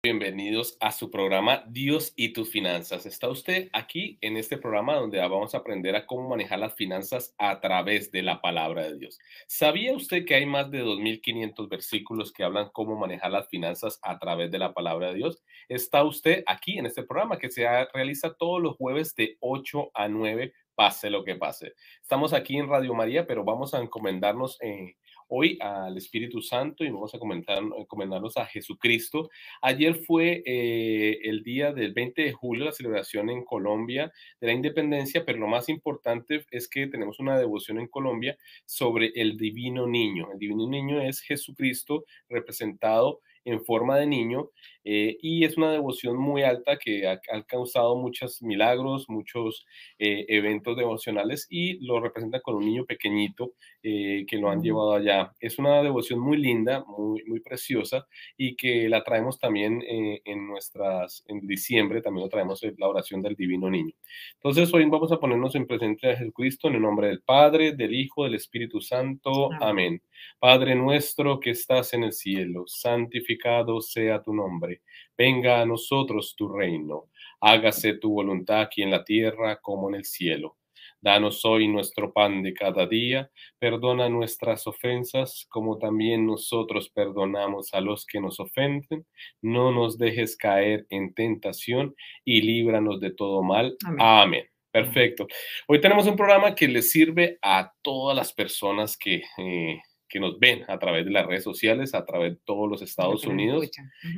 [0.00, 3.04] Bienvenidos a su programa Dios y tus finanzas.
[3.04, 7.34] Está usted aquí en este programa donde vamos a aprender a cómo manejar las finanzas
[7.36, 9.18] a través de la palabra de Dios.
[9.48, 14.20] ¿Sabía usted que hay más de 2.500 versículos que hablan cómo manejar las finanzas a
[14.20, 15.42] través de la palabra de Dios?
[15.68, 20.06] Está usted aquí en este programa que se realiza todos los jueves de 8 a
[20.06, 21.74] 9 pase lo que pase.
[22.00, 24.94] Estamos aquí en Radio María, pero vamos a encomendarnos eh,
[25.28, 29.30] hoy al Espíritu Santo y vamos a comentar, encomendarnos a Jesucristo.
[29.62, 34.52] Ayer fue eh, el día del 20 de julio, la celebración en Colombia de la
[34.52, 39.86] independencia, pero lo más importante es que tenemos una devoción en Colombia sobre el divino
[39.86, 40.28] niño.
[40.32, 44.50] El divino niño es Jesucristo representado en forma de niño
[44.90, 49.66] eh, y es una devoción muy alta que ha, causado muchos milagros, muchos
[49.98, 54.94] eh, eventos devocionales y lo representa con un niño pequeñito eh, que lo han llevado
[54.94, 55.34] allá.
[55.40, 58.06] Es una devoción muy linda, muy, muy preciosa
[58.38, 63.34] y que la traemos también en nuestras, en diciembre también lo traemos la oración del
[63.34, 63.92] Divino Niño.
[64.36, 67.94] Entonces hoy vamos a ponernos en presente de Jesucristo en el nombre del Padre, del
[67.94, 69.50] Hijo, del Espíritu Santo.
[69.60, 70.00] Amén.
[70.38, 74.77] Padre nuestro que estás en el cielo, santificado sea tu nombre.
[75.16, 77.06] Venga a nosotros tu reino.
[77.40, 80.56] Hágase tu voluntad aquí en la tierra como en el cielo.
[81.00, 83.30] Danos hoy nuestro pan de cada día.
[83.58, 89.06] Perdona nuestras ofensas como también nosotros perdonamos a los que nos ofenden.
[89.40, 93.76] No nos dejes caer en tentación y líbranos de todo mal.
[93.98, 94.44] Amén.
[94.70, 95.26] Perfecto.
[95.66, 100.38] Hoy tenemos un programa que le sirve a todas las personas que eh, que nos
[100.38, 103.70] ven a través de las redes sociales, a través de todos los Estados Unidos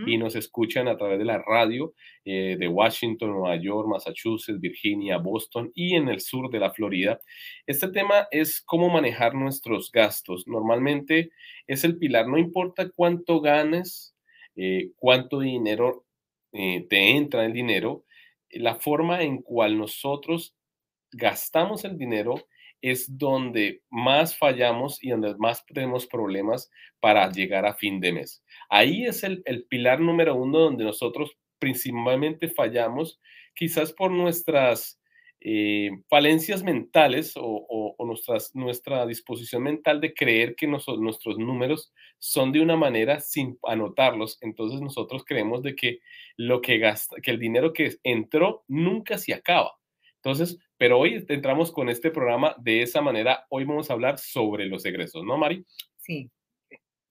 [0.06, 5.18] y nos escuchan a través de la radio eh, de Washington, Nueva York, Massachusetts, Virginia,
[5.18, 7.20] Boston y en el sur de la Florida.
[7.66, 10.46] Este tema es cómo manejar nuestros gastos.
[10.46, 11.30] Normalmente
[11.66, 14.14] es el pilar, no importa cuánto ganes,
[14.56, 16.05] eh, cuánto dinero
[16.52, 18.05] eh, te entra el dinero,
[18.50, 20.55] la forma en cual nosotros
[21.12, 22.34] gastamos el dinero
[22.83, 26.70] es donde más fallamos y donde más tenemos problemas
[27.01, 28.42] para llegar a fin de mes.
[28.68, 33.20] Ahí es el, pilar número uno donde nosotros principalmente fallamos,
[33.55, 34.98] quizás por nuestras
[35.41, 42.61] eh, falencias mentales o, nuestras, nuestra disposición mental de creer que nuestros números son de
[42.61, 44.39] una manera sin anotarlos.
[44.41, 46.01] Entonces nosotros creemos de que
[46.36, 49.73] lo que gasta, que el dinero que entró nunca se acaba.
[50.17, 53.45] Entonces, pero hoy entramos con este programa de esa manera.
[53.51, 55.63] Hoy vamos a hablar sobre los egresos, ¿no, Mari?
[55.98, 56.30] Sí,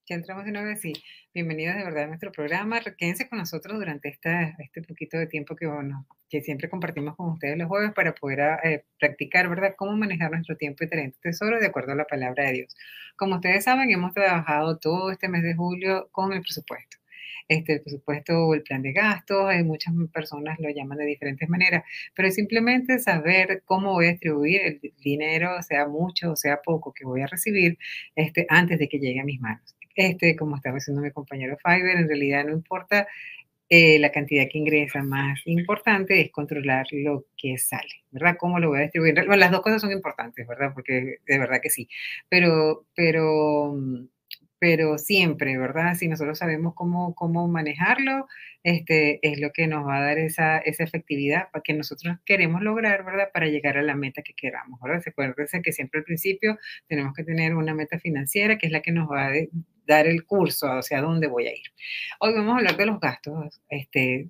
[0.08, 0.76] ya entramos de nuevo.
[0.76, 0.92] Sí,
[1.36, 2.82] bienvenidos de verdad a nuestro programa.
[2.98, 7.68] Quédense con nosotros durante esta, este poquito de tiempo que siempre compartimos con ustedes los
[7.68, 11.68] jueves para poder ah, eh, practicar, ¿verdad?, cómo manejar nuestro tiempo y talento tesoro de
[11.68, 12.76] acuerdo a la palabra de Dios.
[13.18, 16.99] Como ustedes saben, hemos trabajado todo este mes de julio con el presupuesto
[17.48, 21.50] este, el presupuesto o el plan de gastos, hay muchas personas lo llaman de diferentes
[21.50, 21.84] maneras,
[22.16, 27.06] pero simplemente saber cómo voy a distribuir el dinero, sea mucho o sea poco que
[27.06, 27.78] voy a recibir
[28.16, 29.76] este, antes de que llegue a mis manos.
[29.96, 33.08] Este, como estaba diciendo mi compañero Fiverr, en realidad no importa
[33.72, 38.36] eh, la cantidad que ingresa, más importante es controlar lo que sale, ¿verdad?
[38.40, 39.14] ¿Cómo lo voy a distribuir?
[39.14, 40.72] Bueno, las dos cosas son importantes, ¿verdad?
[40.74, 41.88] Porque de verdad que sí,
[42.30, 44.06] pero, pero mm,
[44.60, 45.96] pero siempre, ¿verdad?
[45.96, 48.28] Si nosotros sabemos cómo, cómo manejarlo,
[48.64, 52.62] este, es lo que nos va a dar esa, esa efectividad para que nosotros queremos
[52.62, 53.30] lograr, ¿verdad?
[53.34, 55.02] Para llegar a la meta que queramos, ¿verdad?
[55.08, 58.92] Acuérdense que siempre al principio tenemos que tener una meta financiera que es la que
[58.92, 59.32] nos va a
[59.88, 61.68] dar el curso hacia dónde voy a ir.
[62.20, 64.30] Hoy vamos a hablar de los gastos, este,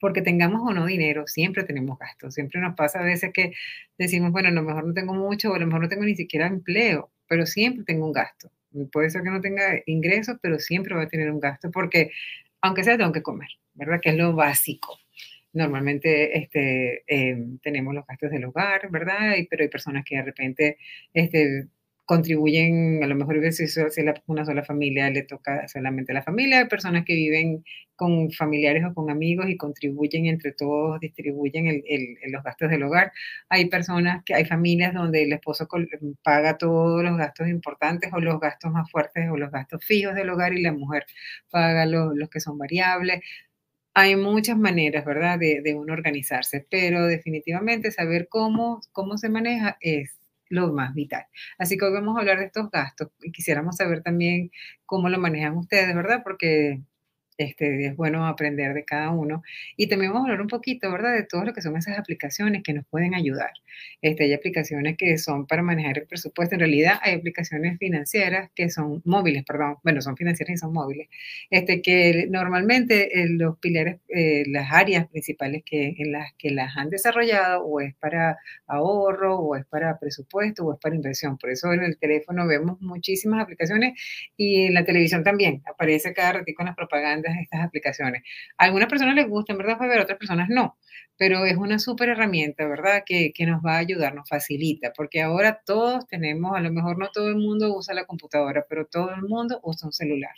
[0.00, 2.34] porque tengamos o no dinero, siempre tenemos gastos.
[2.34, 3.52] Siempre nos pasa a veces que
[3.98, 6.16] decimos, bueno, a lo mejor no tengo mucho o a lo mejor no tengo ni
[6.16, 8.50] siquiera empleo, pero siempre tengo un gasto.
[8.92, 12.10] Puede ser que no tenga ingresos, pero siempre va a tener un gasto porque,
[12.60, 14.00] aunque sea, tengo que comer, ¿verdad?
[14.00, 14.98] Que es lo básico.
[15.52, 19.36] Normalmente este, em, tenemos los gastos del hogar, ¿verdad?
[19.36, 20.78] Y, pero hay personas que de repente
[21.12, 21.66] este,
[22.10, 23.78] contribuyen, a lo mejor si es
[24.26, 28.82] una sola familia, le toca solamente a la familia, hay personas que viven con familiares
[28.84, 31.84] o con amigos y contribuyen entre todos, distribuyen
[32.32, 33.12] los gastos del hogar.
[33.48, 35.68] Hay personas que hay familias donde el esposo
[36.24, 40.30] paga todos los gastos importantes o los gastos más fuertes o los gastos fijos del
[40.30, 41.06] hogar y la mujer
[41.48, 43.20] paga los, los que son variables.
[43.94, 49.76] Hay muchas maneras, ¿verdad?, de, de uno organizarse, pero definitivamente saber cómo, cómo se maneja
[49.80, 50.19] es
[50.50, 51.24] lo más vital.
[51.58, 54.50] Así que hoy vamos a hablar de estos gastos y quisiéramos saber también
[54.84, 56.22] cómo lo manejan ustedes, ¿verdad?
[56.24, 56.82] Porque
[57.40, 59.42] este, es bueno aprender de cada uno.
[59.76, 62.62] Y también vamos a hablar un poquito, ¿verdad?, de todo lo que son esas aplicaciones
[62.62, 63.52] que nos pueden ayudar.
[64.02, 66.54] Este, hay aplicaciones que son para manejar el presupuesto.
[66.54, 71.08] En realidad hay aplicaciones financieras que son móviles, perdón, bueno, son financieras y son móviles,
[71.50, 76.76] este, que normalmente eh, los pilares, eh, las áreas principales que, en las que las
[76.76, 81.38] han desarrollado o es para ahorro o es para presupuesto o es para inversión.
[81.38, 83.98] Por eso en el teléfono vemos muchísimas aplicaciones
[84.36, 88.22] y en la televisión también aparece cada ratito en las propagandas estas aplicaciones.
[88.58, 90.00] A algunas personas les gustan, ¿verdad, Faber?
[90.00, 90.78] A otras personas no.
[91.16, 93.02] Pero es una súper herramienta, ¿verdad?
[93.04, 96.98] Que, que nos va a ayudar, nos facilita, porque ahora todos tenemos, a lo mejor
[96.98, 100.32] no todo el mundo usa la computadora, pero todo el mundo usa un celular.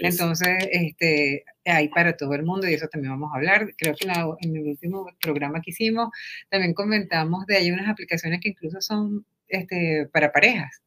[0.00, 3.68] Entonces, este, hay para todo el mundo y eso también vamos a hablar.
[3.76, 6.10] Creo que en, el último programa que hicimos
[6.50, 10.82] también comentamos de hay unas aplicaciones que incluso son este, para parejas.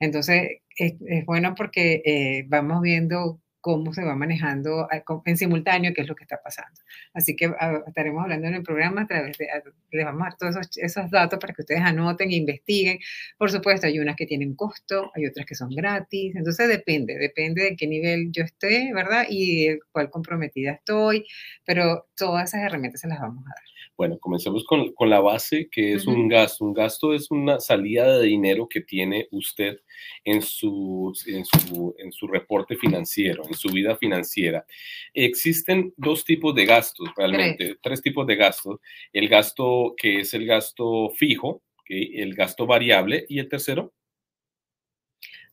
[0.00, 5.94] Entonces, es, es bueno porque eh, vamos viendo cómo se va manejando ah, en simultáneo
[5.94, 6.78] qué es lo que está pasando.
[7.14, 9.48] Así que ah, estaremos hablando en el programa a través de,
[9.90, 12.98] les vamos a dar todos esos, datos para que ustedes anoten e investiguen.
[13.38, 17.62] Por supuesto, hay unas que tienen costo, hay otras que son gratis, entonces depende, depende
[17.62, 19.24] de qué nivel yo esté, ¿verdad?
[19.30, 21.24] Y cuál comprometida estoy,
[21.64, 23.73] pero todas esas herramientas se las vamos a dar.
[23.96, 26.64] Bueno, comencemos con, con la base, que es un gasto.
[26.64, 29.80] Un gasto es una salida de dinero que tiene usted
[30.24, 34.66] en su, en su, en su reporte financiero, en su vida financiera.
[35.12, 38.80] Existen dos tipos de gastos, realmente, tres, tipos de gastos.
[39.12, 43.92] El gasto que es el gasto fijo, el gasto variable y el tercero.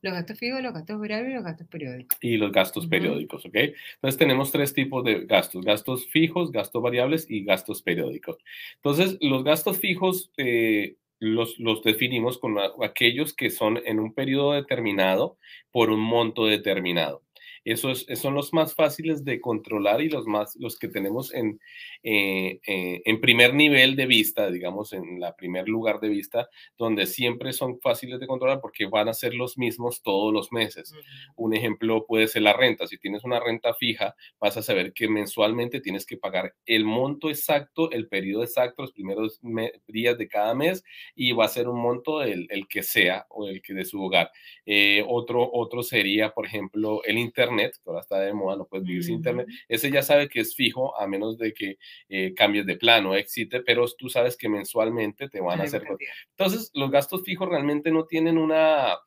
[0.01, 2.17] Los gastos fijos, los gastos variables y los gastos periódicos.
[2.21, 3.55] Y los gastos periódicos, ¿ok?
[3.55, 8.37] Entonces tenemos tres tipos de gastos, gastos fijos, gastos variables y gastos periódicos.
[8.77, 14.53] Entonces, los gastos fijos eh, los, los, definimos con aquellos que son en un periodo
[14.53, 15.37] determinado
[15.71, 17.21] por un monto determinado.
[17.63, 21.59] Esos, son los más fáciles de controlar y los, más, los que tenemos en,
[22.01, 27.05] eh, eh, en primer nivel de vista, digamos, en la primer lugar de vista, donde
[27.05, 30.93] siempre son fáciles de controlar porque van a ser los mismos todos los meses.
[31.35, 32.87] Un ejemplo puede ser la renta.
[32.87, 37.29] Si tienes una renta fija, vas a saber que mensualmente tienes que pagar el monto
[37.29, 39.39] exacto, el periodo exacto, los primeros
[39.87, 40.83] días de cada mes
[41.15, 44.01] y va a ser un monto el, el que sea o el que de su
[44.01, 44.31] hogar.
[44.65, 48.65] Eh, otro, otro sería, por ejemplo, el Internet Internet, que ahora está de moda, no
[48.65, 51.77] puedes vivir sin Internet, ese ya sabe que es fijo, a menos de que
[52.09, 55.83] eh, cambies de plano, existe, pero tú sabes que mensualmente te van a hacer.
[56.31, 58.97] Entonces, los gastos fijos realmente no tienen una...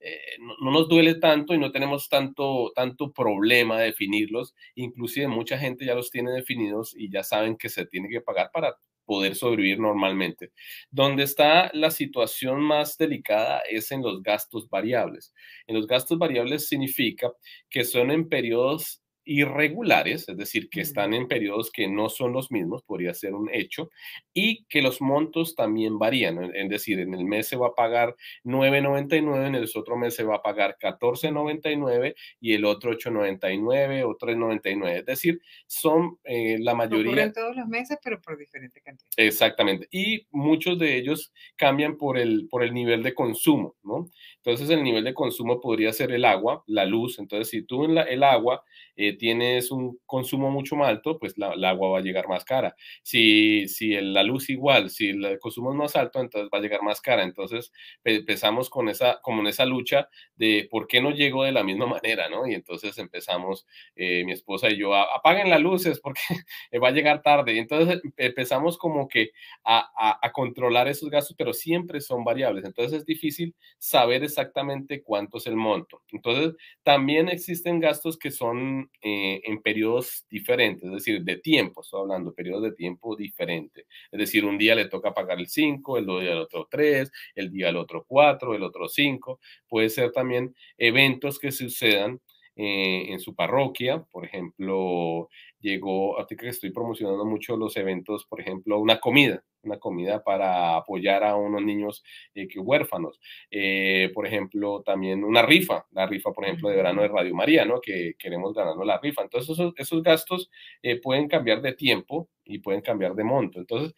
[0.00, 4.54] Eh, no, nos duele tanto y no tenemos tanto, tanto problema de definirlos.
[4.74, 8.50] Inclusive mucha gente ya los tiene definidos y ya saben que se tiene que pagar
[8.52, 10.52] para poder sobrevivir normalmente.
[10.90, 15.32] Donde está la situación más delicada es en los gastos variables.
[15.66, 17.32] En los gastos variables significa
[17.70, 22.50] que son en periodos irregulares, es decir, que están en periodos que no son los
[22.50, 23.90] mismos, podría ser un hecho,
[24.32, 28.14] y que los montos también varían, es decir, en el mes se va a pagar
[28.44, 34.16] 9.99, en el otro mes se va a pagar 14.99 y el otro 8.99 o
[34.18, 37.24] 3.99, es decir, son eh, la mayoría...
[37.24, 39.10] en todos los meses, pero por diferente cantidad.
[39.16, 44.10] Exactamente, y muchos de ellos cambian por el, por el nivel de consumo, ¿no?
[44.36, 47.94] Entonces el nivel de consumo podría ser el agua, la luz, entonces si tú en
[47.94, 48.62] la, el agua
[48.96, 52.44] eh, tienes un consumo mucho más alto, pues la, el agua va a llegar más
[52.44, 52.74] cara.
[53.02, 56.82] Si, si la luz igual, si el consumo es más alto, entonces va a llegar
[56.82, 57.22] más cara.
[57.24, 57.72] Entonces
[58.04, 61.86] empezamos con esa, como en esa lucha de por qué no llego de la misma
[62.02, 62.46] manera, ¿no?
[62.46, 63.66] Y entonces empezamos,
[63.96, 66.20] eh, mi esposa y yo, apaguen las luces porque
[66.82, 67.54] va a llegar tarde.
[67.54, 69.30] Y entonces empezamos como que
[69.64, 72.64] a, a, a controlar esos gastos, pero siempre son variables.
[72.64, 76.02] Entonces es difícil saber exactamente cuánto es el monto.
[76.12, 82.00] Entonces también existen gastos que son eh, en periodos diferentes, es decir, de tiempo, estoy
[82.00, 83.84] hablando, periodos de tiempo diferentes.
[84.10, 87.50] Es decir, un día le toca pagar el 5, el día al otro 3, el
[87.50, 89.40] día al otro 4, el otro 5.
[89.68, 92.18] Puede ser también eventos que sucedan
[92.56, 95.28] eh, en su parroquia, por ejemplo,
[95.64, 100.22] llegó, a ti que estoy promocionando mucho los eventos, por ejemplo, una comida, una comida
[100.22, 102.04] para apoyar a unos niños
[102.34, 103.18] eh, que huérfanos.
[103.50, 107.64] Eh, por ejemplo, también una rifa, la rifa, por ejemplo, de verano de Radio María,
[107.64, 107.80] ¿no?
[107.80, 109.22] Que queremos ganarnos la rifa.
[109.22, 110.50] Entonces, esos, esos gastos
[110.82, 113.58] eh, pueden cambiar de tiempo y pueden cambiar de monto.
[113.58, 113.94] Entonces,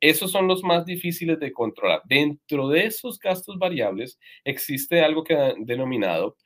[0.00, 2.00] esos son los más difíciles de controlar.
[2.06, 6.38] Dentro de esos gastos variables existe algo que han denominado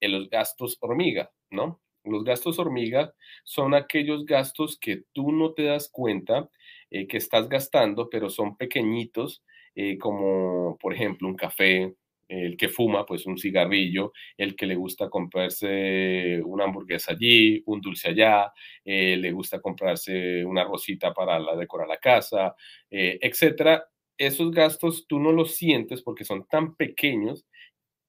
[0.00, 1.80] los gastos hormiga, ¿no?
[2.10, 6.48] Los gastos hormiga son aquellos gastos que tú no te das cuenta
[6.90, 9.42] eh, que estás gastando, pero son pequeñitos,
[9.74, 11.94] eh, como por ejemplo un café,
[12.28, 17.80] el que fuma, pues un cigarrillo, el que le gusta comprarse una hamburguesa allí, un
[17.80, 18.52] dulce allá,
[18.84, 22.54] eh, le gusta comprarse una rosita para la, decorar la casa,
[22.90, 23.84] eh, etcétera.
[24.18, 27.46] Esos gastos tú no los sientes porque son tan pequeños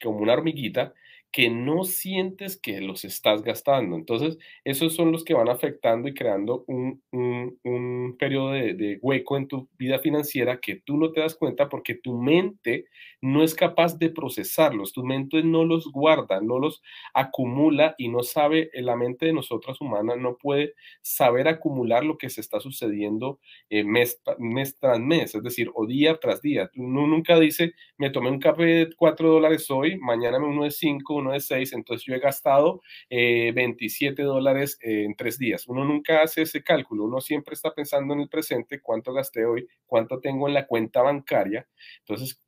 [0.02, 0.94] como una hormiguita
[1.32, 3.96] que no sientes que los estás gastando.
[3.96, 9.38] Entonces, esos son los que van afectando y creando un, un, periodo de, de, hueco
[9.38, 12.86] en tu vida financiera que tú no te das cuenta porque tu mente
[13.22, 16.82] no es capaz de procesarlos, tu mente no los guarda, no los
[17.14, 22.30] acumula y no sabe, la mente de nosotras humanas no puede saber acumular lo que
[22.30, 24.22] se está sucediendo eh, mes,
[24.80, 26.70] tras mes, es decir, o día tras día.
[26.76, 30.72] Uno nunca dice, me tomé un café de 4 dólares hoy, mañana me uno de
[30.72, 35.68] 5, uno de 6, entonces yo he gastado 27 eh, dólares eh, en tres días.
[35.68, 39.68] Uno nunca hace ese cálculo, uno siempre está pensando en el presente, cuánto gasté hoy,
[39.86, 41.68] cuánto tengo en la cuenta bancaria.
[42.00, 42.42] Entonces,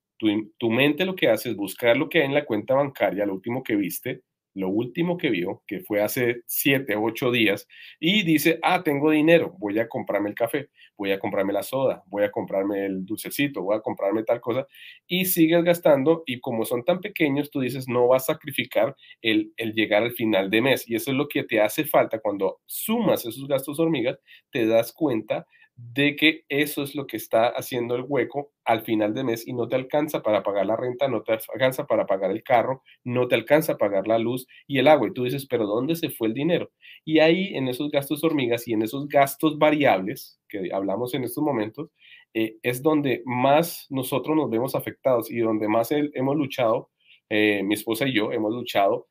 [0.58, 3.34] tu, mente lo que hace es buscar lo que hay en la cuenta bancaria, lo
[3.34, 4.22] último que viste,
[4.54, 7.68] lo último que vio, que fue hace siete, ocho días,
[8.02, 12.04] y dice, ah, tengo dinero, voy a comprarme el café, voy a comprarme la soda,
[12.08, 14.68] voy a comprarme el dulcecito, voy a comprarme tal cosa,
[15.08, 19.54] y sigues gastando, y como son tan pequeños, tú dices, no vas a sacrificar el,
[19.56, 22.60] el llegar al final de mes, y eso es lo que te hace falta cuando
[22.66, 24.20] sumas esos gastos hormigas,
[24.52, 25.48] te das cuenta
[25.94, 29.54] de que eso es lo que está haciendo el hueco al final de mes y
[29.54, 33.28] no te alcanza para pagar la renta, no te alcanza para pagar el carro, no
[33.28, 35.08] te alcanza para pagar la luz y el agua.
[35.08, 36.72] Y tú dices, pero ¿dónde se fue el dinero?
[37.04, 41.44] Y ahí en esos gastos hormigas y en esos gastos variables que hablamos en estos
[41.44, 41.90] momentos,
[42.34, 46.90] eh, es donde más nosotros nos vemos afectados y donde más hemos luchado,
[47.30, 49.08] eh, mi esposa y yo hemos luchado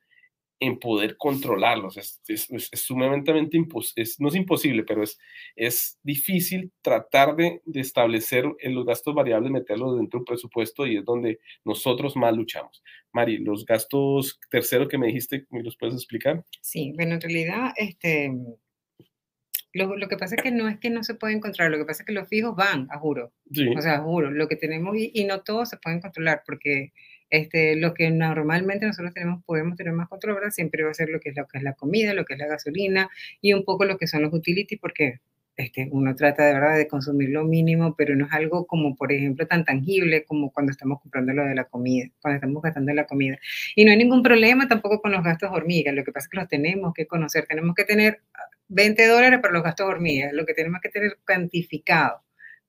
[0.61, 1.97] en poder controlarlos.
[1.97, 5.17] Es, es, sumamente imposible, no es imposible, pero es,
[5.55, 10.97] es difícil tratar de, de, establecer los gastos variables, meterlos dentro de un presupuesto y
[10.97, 12.83] es donde nosotros más luchamos.
[13.11, 16.45] Mari, los gastos tercero que me dijiste, ¿me los puedes explicar?
[16.61, 18.31] Sí, bueno, en realidad, este,
[19.73, 21.85] lo, lo, que pasa es que no es que no se pueden controlar, lo que
[21.85, 23.33] pasa es que los fijos van, a juro.
[23.75, 26.93] O sea, juro, lo que tenemos y, y no todos se pueden controlar porque
[27.31, 31.19] este, lo que normalmente nosotros tenemos, podemos tener más control, siempre va a ser lo
[31.19, 33.09] que, es lo que es la comida, lo que es la gasolina
[33.39, 35.21] y un poco lo que son los utilities, porque
[35.55, 39.11] este, uno trata de verdad de consumir lo mínimo, pero no es algo como, por
[39.13, 43.05] ejemplo, tan tangible como cuando estamos comprando lo de la comida, cuando estamos gastando la
[43.05, 43.39] comida.
[43.75, 46.37] Y no hay ningún problema tampoco con los gastos hormigas, lo que pasa es que
[46.37, 48.21] los tenemos que conocer, tenemos que tener
[48.67, 52.21] 20 dólares para los gastos hormigas, lo que tenemos que tener cuantificado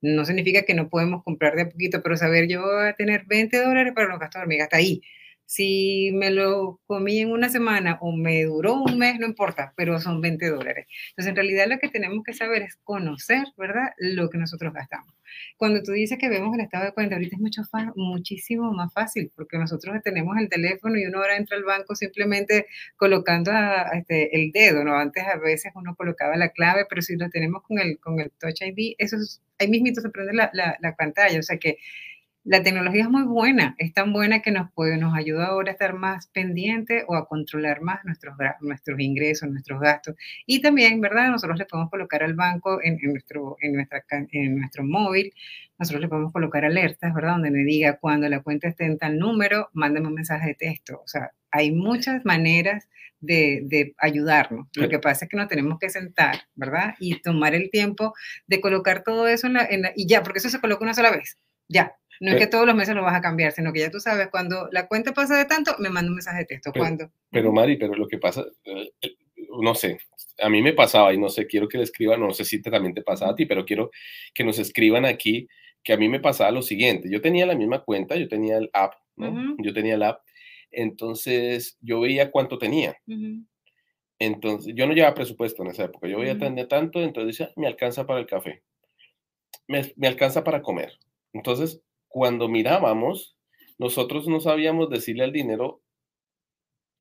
[0.03, 3.25] no significa que no podemos comprar de a poquito, pero saber yo voy a tener
[3.25, 5.01] 20 dólares para los gastos de hormiga, hasta ahí.
[5.45, 9.99] Si me lo comí en una semana o me duró un mes, no importa, pero
[9.99, 10.87] son 20 dólares.
[11.09, 15.13] Entonces, en realidad lo que tenemos que saber es conocer, ¿verdad?, lo que nosotros gastamos.
[15.57, 17.61] Cuando tú dices que vemos el estado de cuenta, ahorita es mucho
[17.95, 22.67] muchísimo más fácil, porque nosotros tenemos el teléfono y uno ahora entra al banco simplemente
[22.97, 23.51] colocando
[23.93, 24.95] este, el dedo, ¿no?
[24.95, 28.31] Antes a veces uno colocaba la clave, pero si lo tenemos con el, con el
[28.31, 31.77] Touch ID, eso es, ahí mismito se prende la, la, la pantalla, o sea que
[32.45, 35.73] la tecnología es muy buena, es tan buena que nos, puede, nos ayuda ahora a
[35.73, 40.15] estar más pendiente o a controlar más nuestros, nuestros ingresos, nuestros gastos.
[40.45, 41.29] Y también, ¿verdad?
[41.31, 45.33] Nosotros le podemos colocar al banco en, nuestro, en, nuestra, en nuestro móvil,
[45.79, 47.33] nosotros le podemos colocar alertas, ¿verdad?
[47.33, 51.01] Donde me diga cuando la cuenta esté en tal número, mándame un mensaje de texto.
[51.03, 52.89] O sea, hay muchas maneras
[53.21, 54.67] de, de ayudarnos.
[54.75, 56.95] Lo que pasa es que nos tenemos que sentar, ¿verdad?
[56.99, 58.13] Y tomar el tiempo
[58.47, 60.93] de colocar todo eso en la, en la, y ya, porque eso se coloca una
[60.93, 61.37] sola vez.
[61.69, 63.99] Ya, no es que todos los meses lo vas a cambiar, sino que ya tú
[63.99, 66.71] sabes, cuando la cuenta pasa de tanto, me manda un mensaje de texto.
[66.73, 69.15] Pero, Pero Mari, pero lo que pasa, eh, eh,
[69.61, 69.99] no sé,
[70.41, 72.93] a mí me pasaba y no sé, quiero que le escriban, no sé si también
[72.93, 73.91] te pasaba a ti, pero quiero
[74.33, 75.47] que nos escriban aquí
[75.83, 77.09] que a mí me pasaba lo siguiente.
[77.11, 79.55] Yo tenía la misma cuenta, yo tenía el app, ¿no?
[79.59, 80.21] Yo tenía el app,
[80.71, 82.97] entonces yo veía cuánto tenía.
[84.19, 87.67] Entonces, yo no llevaba presupuesto en esa época, yo veía uh tanto, entonces decía, me
[87.67, 88.63] alcanza para el café,
[89.67, 90.93] me, me alcanza para comer.
[91.33, 91.81] Entonces,
[92.13, 93.35] cuando mirábamos,
[93.79, 95.81] nosotros no sabíamos decirle al dinero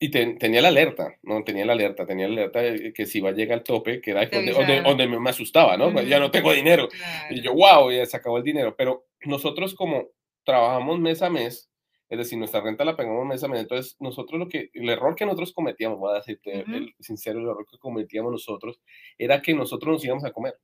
[0.01, 3.29] y tenía la alerta, no tenía la alerta, tenía la alerta de que si va
[3.29, 5.93] a llegar al tope, que era donde, me, asustaba, ¿no?
[6.01, 6.89] Ya no tengo dinero.
[7.29, 8.75] Y yo, wow, ya se acabó el dinero.
[8.75, 10.09] Pero nosotros como
[10.45, 11.71] trabajamos mes a mes,
[12.09, 15.15] es decir, nuestra renta la pagamos mes a mes, entonces nosotros lo que, el error
[15.15, 18.81] que nosotros cometíamos, voy a decirte el sincero, el error que cometíamos nosotros,
[19.19, 20.55] era que nosotros nos íbamos a comer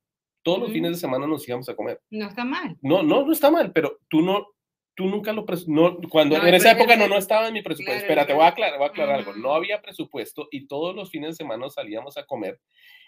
[0.43, 2.01] todos los fines de semana nos íbamos a comer.
[2.09, 2.77] No está mal.
[2.81, 4.47] No, no, no está mal, pero tú no,
[4.95, 8.01] tú nunca lo no, cuando en esa época no, no estaba en mi presupuesto.
[8.01, 9.33] Espérate, voy a aclarar, voy a aclarar algo.
[9.33, 12.59] No había presupuesto y todos los fines de semana salíamos a comer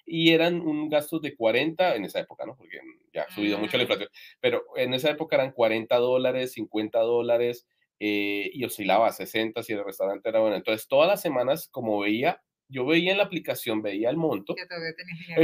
[0.05, 2.55] y eran un gasto de 40 en esa época, ¿no?
[2.55, 2.79] Porque
[3.13, 4.09] ya ha subido mucho la inflación,
[4.39, 7.67] pero en esa época eran 40 dólares, 50 dólares
[7.99, 10.55] eh, y oscilaba a 60 si el restaurante era bueno.
[10.55, 14.55] Entonces, todas las semanas, como veía, yo veía en la aplicación, veía el monto.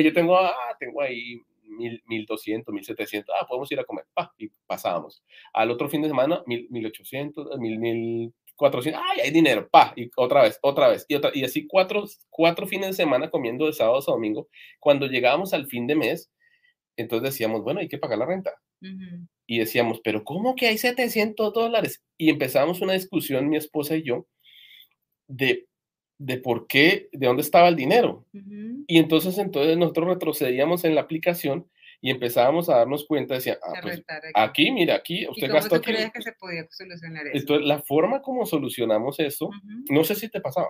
[0.02, 5.24] yo tengo, ah, tengo ahí 1200, 1700, ah, podemos ir a comer, pa, y pasábamos.
[5.54, 10.90] Al otro fin de semana, 1800, 1400, ay, hay dinero, pa, y otra vez, otra
[10.90, 14.48] vez, y, otra, y así cuatro, cuatro fines de semana comiendo de sábado a domingo.
[14.80, 16.32] Cuando llegábamos al fin de mes,
[16.98, 18.54] entonces decíamos, bueno, hay que pagar la renta.
[19.48, 22.04] Y decíamos, pero ¿cómo que hay 700 dólares?
[22.18, 24.28] Y empezamos una discusión, mi esposa y yo,
[25.28, 25.67] de,
[26.18, 28.26] de por qué, de dónde estaba el dinero.
[28.88, 31.70] Y entonces, entonces nosotros retrocedíamos en la aplicación
[32.00, 34.04] y empezábamos a darnos cuenta, decía, ah, pues,
[34.36, 34.72] aquí.
[34.72, 35.92] mira, aquí, usted gastó aquí.
[35.92, 37.38] creías que se podía solucionar eso?
[37.38, 39.50] Entonces, la forma como solucionamos eso,
[39.90, 40.70] no sé si te pasaba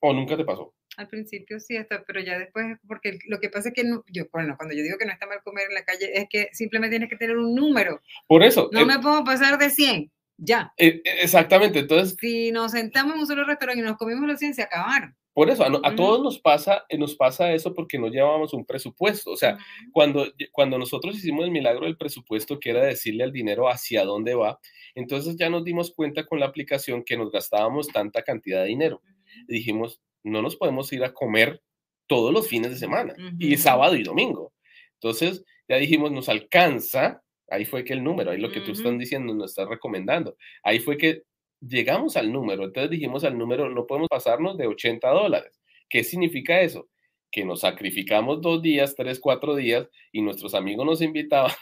[0.00, 0.74] o nunca te pasó.
[0.96, 4.56] Al principio sí, está, pero ya después, porque lo que pasa es que yo, bueno,
[4.56, 7.10] cuando yo digo que no está mal comer en la calle, es que simplemente tienes
[7.10, 8.00] que tener un número.
[8.26, 8.70] Por eso.
[8.72, 10.72] No me puedo pasar de 100, ya.
[10.76, 12.16] E, e, exactamente, entonces.
[12.18, 15.14] Si nos sentamos en un solo restaurante y nos comimos los 100, se acabaron.
[15.32, 19.30] Por eso, a, todos nos pasa, eh, nos pasa eso porque no llevábamos un presupuesto.
[19.30, 19.58] O sea,
[19.92, 24.34] cuando, cuando nosotros hicimos el milagro del presupuesto, que era decirle al dinero hacia dónde
[24.34, 24.58] va,
[24.94, 29.02] entonces ya nos dimos cuenta con la aplicación que nos gastábamos tanta cantidad de dinero.
[29.46, 31.62] Y dijimos, no nos podemos ir a comer
[32.06, 34.52] todos los fines de semana y sábado y domingo.
[34.94, 38.96] Entonces, ya dijimos, nos alcanza, ahí fue que el número, ahí lo que tú estás
[38.98, 41.22] diciendo, nos estás recomendando, ahí fue que
[41.60, 45.60] llegamos al número, entonces dijimos al número, no podemos pasarnos de 80 dólares.
[45.88, 46.88] ¿Qué significa eso?
[47.30, 51.52] que nos sacrificamos dos días, tres, cuatro días, y nuestros amigos nos invitaban.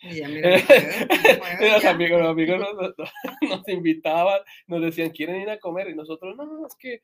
[0.00, 2.60] los amigos, los amigos
[3.42, 5.90] nos, invitaban, nos decían, ¿quieren ir a comer?
[5.90, 6.94] Y nosotros, no, es que,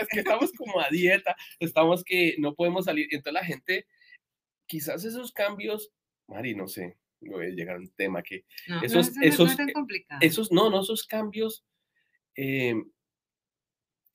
[0.00, 3.08] es que estamos como a dieta, estamos que no podemos salir.
[3.10, 3.86] Y entonces la gente,
[4.66, 5.92] quizás esos cambios,
[6.28, 8.44] Mari, no sé, voy a llegar a un tema que
[8.82, 9.86] esos, esos, no
[10.20, 11.64] esos, no, no, esos cambios,
[12.36, 12.74] eh,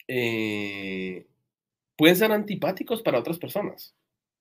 [0.08, 1.28] eh,
[1.96, 3.96] pueden ser antipáticos para otras personas.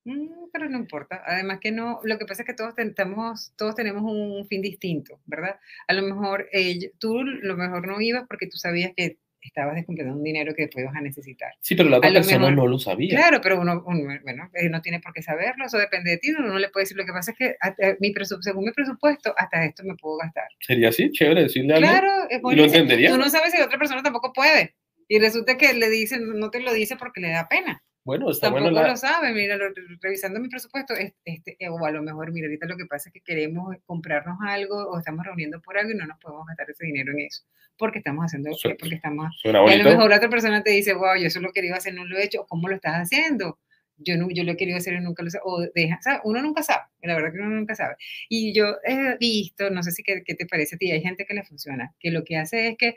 [0.05, 1.23] Mm, pero no importa.
[1.27, 5.21] Además que no, lo que pasa es que todos, tenemos, todos tenemos un fin distinto,
[5.27, 5.59] ¿verdad?
[5.87, 10.15] A lo mejor eh, tú lo mejor no ibas porque tú sabías que estabas descomprando
[10.15, 11.51] un dinero que después ibas a necesitar.
[11.61, 13.17] Sí, pero la otra persona no lo sabía.
[13.17, 16.49] Claro, pero uno, bueno, eh, no tiene por qué saberlo, eso depende de ti, uno
[16.49, 17.57] no le puede decir, lo que pasa es que
[18.01, 20.47] mi según mi presupuesto, hasta esto me puedo gastar.
[20.61, 21.93] Sería así, chévere decirle a alguien.
[21.93, 23.11] Claro, es lo entendería.
[23.11, 24.75] Tú no sabes si la otra persona tampoco puede.
[25.09, 27.83] Y resulta que le dicen, no te lo dice porque le da pena.
[28.09, 29.59] Bueno, está Tampoco bueno lo sabe, mira,
[30.01, 30.95] revisando mi presupuesto,
[31.27, 34.77] este, o a lo mejor, mira, ahorita lo que pasa es que queremos comprarnos algo
[34.77, 37.45] o estamos reuniendo por algo y no nos podemos gastar ese dinero en eso,
[37.77, 38.49] porque estamos haciendo,
[38.81, 41.75] porque estamos, y a lo mejor otra persona te dice, wow, yo eso lo quería
[41.75, 43.59] hacer, no lo he hecho, ¿cómo lo estás haciendo?
[43.99, 46.85] Yo, no, yo lo he querido hacer y nunca lo o deja, uno nunca sabe,
[47.03, 47.97] la verdad que uno nunca sabe.
[48.31, 51.27] Y yo he visto, no sé si qué, qué te parece a ti, hay gente
[51.27, 52.97] que le funciona, que lo que hace es que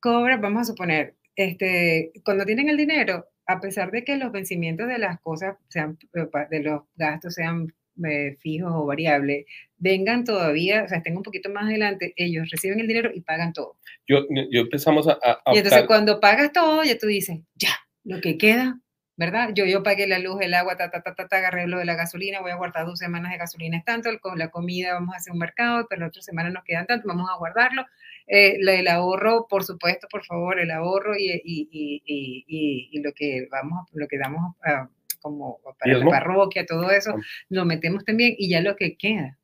[0.00, 4.88] cobra, vamos a suponer, este, cuando tienen el dinero, a pesar de que los vencimientos
[4.88, 7.72] de las cosas sean, eh, de los gastos sean
[8.04, 12.80] eh, fijos o variables, vengan todavía, o sea, estén un poquito más adelante, ellos reciben
[12.80, 13.76] el dinero y pagan todo.
[14.06, 15.18] Yo, yo empezamos a,
[15.52, 17.74] Y entonces cuando pagas todo, ya tú dices, ya,
[18.04, 18.80] lo que queda,
[19.16, 19.50] ¿verdad?
[19.54, 21.94] Yo, yo pagué la luz, el agua, ta, ta, ta, ta, agarré lo de la
[21.94, 25.18] gasolina, voy a guardar dos semanas de gasolina, es tanto, con la comida vamos a
[25.18, 27.84] hacer un mercado, pero la otra semana nos quedan tanto, vamos a guardarlo.
[28.26, 31.68] Eh, el ahorro, por supuesto, por favor, el ahorro y, y,
[32.06, 34.54] y, y lo que vamos, lo que damos
[35.20, 37.14] como para la parroquia, todo eso,
[37.48, 39.38] lo metemos también y ya lo que queda.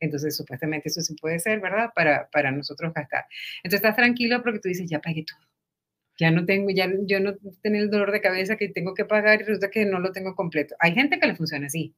[0.00, 1.90] Entonces, supuestamente eso sí puede ser, ¿verdad?
[1.94, 3.24] Para, para nosotros gastar.
[3.62, 5.38] Entonces, estás tranquilo porque tú dices, ya pagué todo
[6.18, 9.40] ya no tengo, ya yo no tengo el dolor de cabeza que tengo que pagar
[9.40, 10.74] y resulta que no lo tengo completo.
[10.78, 11.94] Hay gente que le funciona así,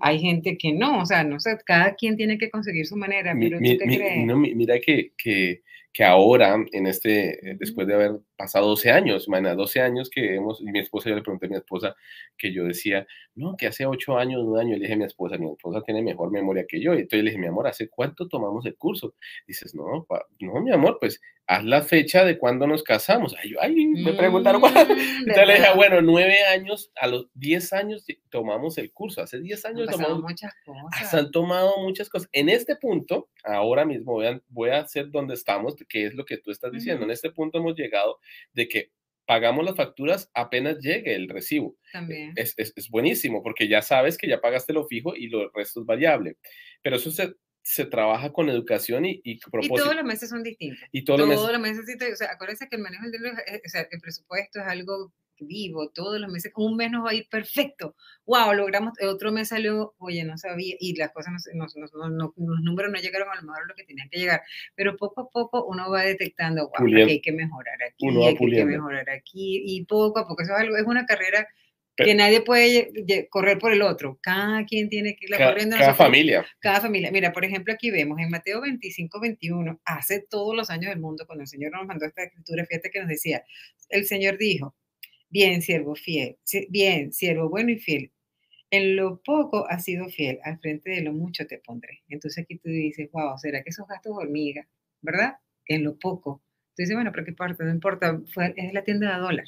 [0.00, 3.34] hay gente que no, o sea, no sé, cada quien tiene que conseguir su manera,
[3.38, 4.26] pero ¿tú crees?
[4.36, 9.80] mira que, que, que, ahora, en este, después de haber pasado 12 años, mana, 12
[9.80, 11.96] años que hemos, y mi esposa, yo le pregunté a mi esposa
[12.36, 15.38] que yo decía, no, que hace 8 años, un año, le dije a mi esposa,
[15.38, 18.28] mi esposa tiene mejor memoria que yo, y entonces le dije, mi amor, ¿hace cuánto
[18.28, 19.14] tomamos el curso?
[19.46, 20.06] Dices, no,
[20.40, 23.34] no, mi amor, pues haz la fecha de cuando nos casamos.
[23.42, 24.60] Ay, ay me preguntaron.
[24.60, 24.64] Mm,
[25.28, 29.22] Entonces le dije, bueno, nueve años, a los diez años tomamos el curso.
[29.22, 31.14] Hace diez años tomamos muchas cosas.
[31.14, 32.28] Han tomado muchas cosas.
[32.32, 36.38] En este punto, ahora mismo a, voy a hacer donde estamos, que es lo que
[36.38, 37.04] tú estás diciendo.
[37.04, 38.18] En este punto hemos llegado
[38.52, 38.92] de que
[39.26, 41.76] pagamos las facturas apenas llegue el recibo.
[41.92, 42.32] También.
[42.36, 45.80] Es, es, es, buenísimo porque ya sabes que ya pagaste lo fijo y lo resto
[45.80, 46.36] es variable.
[46.82, 49.74] Pero eso se, se trabaja con educación y, y propósito.
[49.74, 50.88] Y todos los meses son distintos.
[50.92, 51.84] Y todos, los meses.
[51.84, 55.12] meses, o sea, acuérdense que el manejo del dinero, o sea, el presupuesto es algo
[55.40, 57.94] vivo todos los meses, un mes nos va a ir perfecto.
[58.24, 62.92] Wow, logramos, otro mes salió, oye, no sabía, y las cosas, no, no, los números
[62.92, 64.42] no llegaron a lo mejor a lo que tenían que llegar,
[64.74, 69.10] pero poco a poco uno va detectando, wow, hay que mejorar aquí, hay que mejorar
[69.10, 71.46] aquí, y poco a poco, eso es algo, es una carrera
[71.96, 72.92] que nadie puede
[73.30, 74.18] correr por el otro.
[74.20, 75.76] Cada quien tiene que ir corriendo.
[75.76, 76.46] Cada familia.
[76.60, 77.10] Cada familia.
[77.10, 81.24] Mira, por ejemplo, aquí vemos en Mateo 25, 21, hace todos los años del mundo,
[81.26, 83.44] cuando el Señor nos mandó esta escritura, fíjate que nos decía,
[83.88, 84.74] el Señor dijo,
[85.28, 86.38] bien, siervo fiel,
[86.70, 88.12] bien, siervo bueno y fiel.
[88.70, 92.02] En lo poco has sido fiel, al frente de lo mucho te pondré.
[92.08, 94.66] Entonces aquí tú dices, wow, ¿será que esos gastos hormiga,
[95.02, 95.36] verdad?
[95.66, 96.42] En lo poco.
[96.76, 99.46] Tú dices, bueno, pero qué parte, no importa, fue, es la tienda de dólar,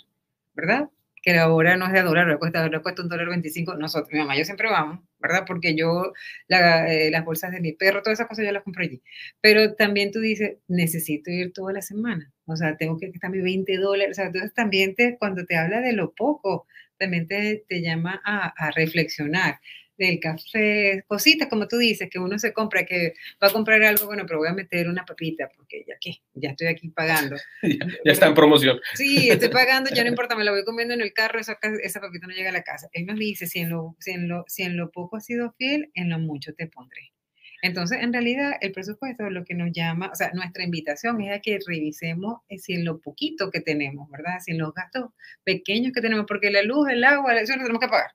[0.55, 0.89] ¿verdad?
[1.23, 3.75] que ahora no es de dólar, le cuesta, cuesta un dólar 25.
[3.77, 5.45] Nosotros, mi mamá, yo siempre vamos, ¿verdad?
[5.47, 6.13] Porque yo,
[6.49, 9.03] eh, las bolsas de mi perro, todas esas cosas yo las compro allí.
[9.41, 12.33] Pero también tú dices, necesito ir toda la semana.
[12.47, 14.13] O sea, tengo que estar mi 20 dólares.
[14.13, 16.67] O sea, entonces también te, cuando te habla de lo poco,
[16.99, 19.61] también te, te llama a reflexionar
[19.99, 24.07] del café, cositas como tú dices, que uno se compra, que va a comprar algo,
[24.07, 27.37] bueno, pero voy a meter una papita, porque ya que, ya estoy aquí pagando.
[27.63, 28.81] ya, está en promoción.
[28.95, 32.01] Sí, estoy pagando, ya no importa, me la voy comiendo en el carro, esa, esa
[32.01, 32.89] papita no llega a la casa.
[32.93, 35.53] Él nos dice, si en, lo, si, en lo, si en lo poco has sido
[35.59, 37.13] fiel, en lo mucho te pondré.
[37.61, 41.37] Entonces, en realidad, el presupuesto es lo que nos llama, o sea, nuestra invitación es
[41.37, 44.39] a que revisemos eh, si en lo poquito que tenemos, ¿verdad?
[44.39, 45.11] Si en los gastos
[45.43, 48.13] pequeños que tenemos, porque la luz, el agua, eso lo tenemos que pagar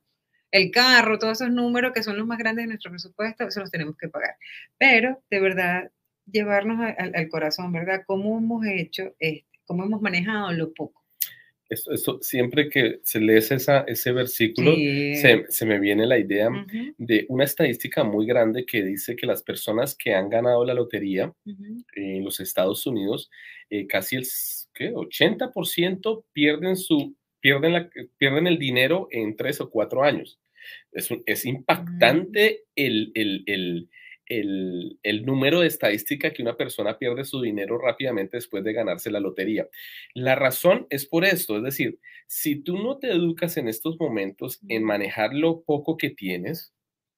[0.53, 3.71] el carro, todos esos números que son los más grandes de nuestro presupuesto, eso los
[3.71, 4.35] tenemos que pagar.
[4.77, 5.91] Pero de verdad,
[6.31, 8.03] llevarnos al corazón, ¿verdad?
[8.05, 11.01] ¿Cómo hemos hecho, este, cómo hemos manejado lo poco?
[11.69, 16.49] Esto, siempre que se lee esa, ese versículo, se, me viene la idea
[16.99, 21.33] de una estadística muy grande que dice que las personas que han ganado la lotería
[21.95, 23.31] en los Estados Unidos,
[23.71, 24.27] eh, casi el
[24.75, 24.93] ¿qué?
[24.93, 27.89] 80% pierden, su, pierden, la,
[28.19, 30.39] pierden el dinero en tres o cuatro años.
[30.91, 33.11] Es, impactante el,
[34.25, 39.19] el, número de estadística que una persona pierde su dinero rápidamente después de ganarse la
[39.19, 39.67] lotería.
[40.13, 44.59] La razón es por esto, es decir, si tú no te educas en estos momentos
[44.69, 46.73] en manejar lo poco que tienes,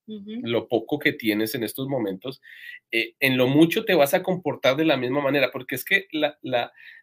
[0.08, 2.42] lo poco que tienes en estos momentos,
[2.92, 6.08] eh, en lo mucho te vas a comportar de la misma manera, porque es que
[6.12, 6.38] la,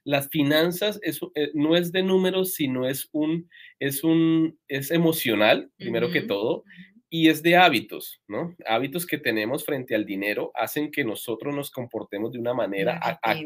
[0.04, 6.10] las finanzas eh, no es de números, sino es un, es un, es emocional, primero
[6.10, 6.64] que todo,
[7.10, 8.56] y es de hábitos, ¿no?
[8.64, 12.98] Hábitos que tenemos frente al dinero hacen que nosotros nos comportemos de una manera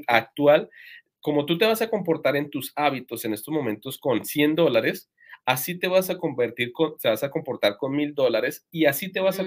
[0.07, 0.71] actual.
[1.21, 5.11] Como tú te vas a comportar en tus hábitos en estos momentos con 100 dólares,
[5.47, 9.13] así te vas a convertir, con, te vas a comportar con mil dólares y así
[9.13, 9.45] te vas a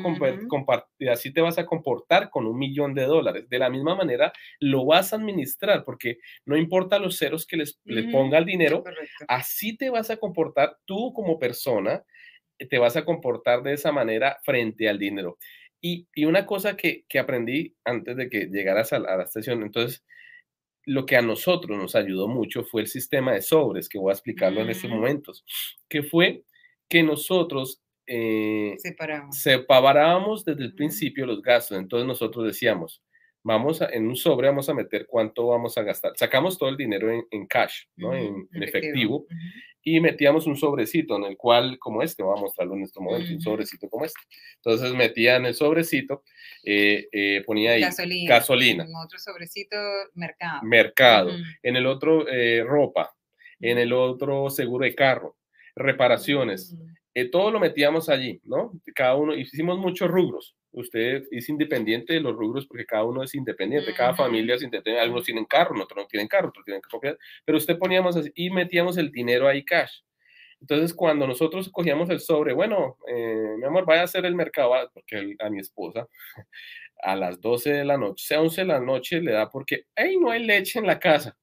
[1.11, 3.49] así te vas a comportar con un millón de dólares.
[3.49, 4.31] De la misma manera,
[4.61, 8.83] lo vas a administrar porque no importa los ceros que les, le ponga el dinero,
[9.27, 12.03] así te vas a comportar tú como persona,
[12.57, 15.37] te vas a comportar de esa manera frente al dinero.
[15.81, 20.05] Y, una cosa que, aprendí antes de que llegaras a, la estación, entonces,
[20.89, 24.13] lo que a nosotros nos ayudó mucho fue el sistema de sobres, que voy a
[24.13, 24.93] explicarlo en estos mm.
[24.93, 25.45] momentos,
[25.87, 26.43] que fue
[26.87, 28.75] que nosotros eh,
[29.29, 31.77] separábamos desde el principio los gastos.
[31.77, 33.03] Entonces nosotros decíamos,
[33.43, 36.13] vamos a, en un sobre vamos a meter cuánto vamos a gastar.
[36.17, 38.13] Sacamos todo el dinero en, cash, ¿no?
[38.13, 39.25] en, efectivo
[39.81, 43.33] y metíamos un sobrecito en el cual, como este, voy a mostrarlo en este momento,
[43.33, 44.19] un sobrecito como este.
[44.57, 46.23] Entonces metía en el sobrecito,
[46.63, 47.81] eh, eh, ponía ahí
[48.27, 48.83] gasolina.
[48.83, 49.77] En otro sobrecito,
[50.15, 50.61] mercado.
[50.63, 51.31] Mercado.
[51.63, 53.15] En el otro, eh, ropa.
[53.59, 55.37] En el otro, seguro de carro.
[55.75, 56.75] Reparaciones.
[57.31, 58.73] todo lo metíamos allí, ¿no?
[58.93, 63.35] Cada uno, hicimos muchos rubros usted es independiente de los rubros porque cada uno es
[63.35, 67.17] independiente, cada familia es independiente, algunos tienen carro, otros no tienen carro, otros tienen copiar,
[67.45, 70.01] pero usted poníamos así y metíamos el dinero ahí cash.
[70.61, 74.73] Entonces, cuando nosotros cogíamos el sobre, bueno, eh, mi amor, vaya a hacer el mercado,
[74.75, 76.07] ah, porque a mi esposa,
[77.01, 80.17] a las 12 de la noche, a 11 de la noche le da porque, hey,
[80.19, 81.37] no hay leche en la casa.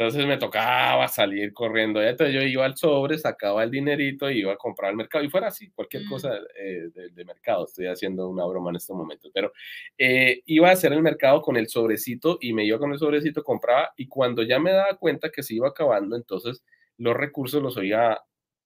[0.00, 2.02] Entonces me tocaba salir corriendo.
[2.02, 5.22] Entonces yo iba al sobre, sacaba el dinerito y iba a comprar al mercado.
[5.22, 6.44] Y fuera así, cualquier cosa mm.
[6.58, 7.66] eh, de, mercado.
[7.66, 9.28] Estoy haciendo una broma en este momento.
[9.34, 9.52] Pero
[9.98, 13.44] eh, iba a hacer el mercado con el sobrecito y me iba con el sobrecito,
[13.44, 13.92] compraba.
[13.94, 16.64] Y cuando ya me daba cuenta que se iba acabando, entonces
[16.96, 18.18] los recursos los oía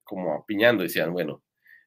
[0.05, 0.85] como apiñando.
[0.85, 1.43] Decían, bueno,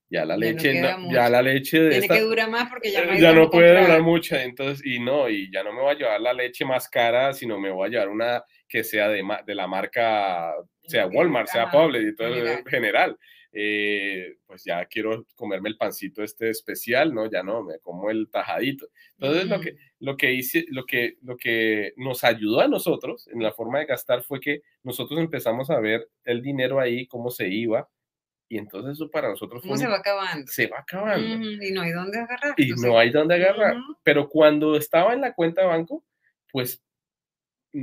[0.09, 3.33] ya la leche, ya la leche de Tiene que durar más porque ya no, ya
[3.33, 4.35] no puede durar mucho.
[4.35, 7.59] Entonces, y no, y ya no me voy a llevar la leche más cara, sino
[7.59, 12.07] me voy a llevar una que sea de, de la marca, sea Walmart, sea Publix
[12.07, 13.17] y todo en general.
[13.59, 17.29] Eh, pues ya quiero comerme el pancito este especial, ¿no?
[17.29, 18.87] Ya no, me como el tajadito.
[19.17, 19.75] Entonces, lo, que, mm.
[19.99, 23.85] lo, que hice, lo, que, lo que nos ayudó a nosotros en la forma de
[23.85, 27.89] gastar fue que nosotros empezamos a ver el dinero ahí, cómo se iba,
[28.49, 30.47] y entonces eso para nosotros ¿Cómo se va acabando?
[30.47, 31.51] Se va acabando.
[31.51, 32.53] y no hay dónde agarrar.
[32.57, 33.75] Y no hay dónde agarrar.
[34.03, 36.03] Pero cuando estaba en la cuenta de banco,
[36.51, 36.81] pues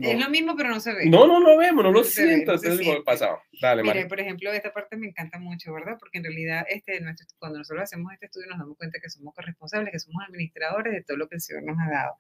[0.03, 1.07] es lo mismo, pero no se ve.
[1.07, 2.55] No, no lo vemos, no lo siento.
[2.55, 3.41] es lo pasado.
[3.61, 5.97] Dale, Mire, por ejemplo, esta parte me encanta mucho, ¿verdad?
[5.99, 7.01] Porque en realidad, este,
[7.39, 11.03] cuando nosotros hacemos este estudio, nos damos cuenta que somos corresponsables, que somos administradores de
[11.03, 12.15] todo lo que el Señor nos ha dado.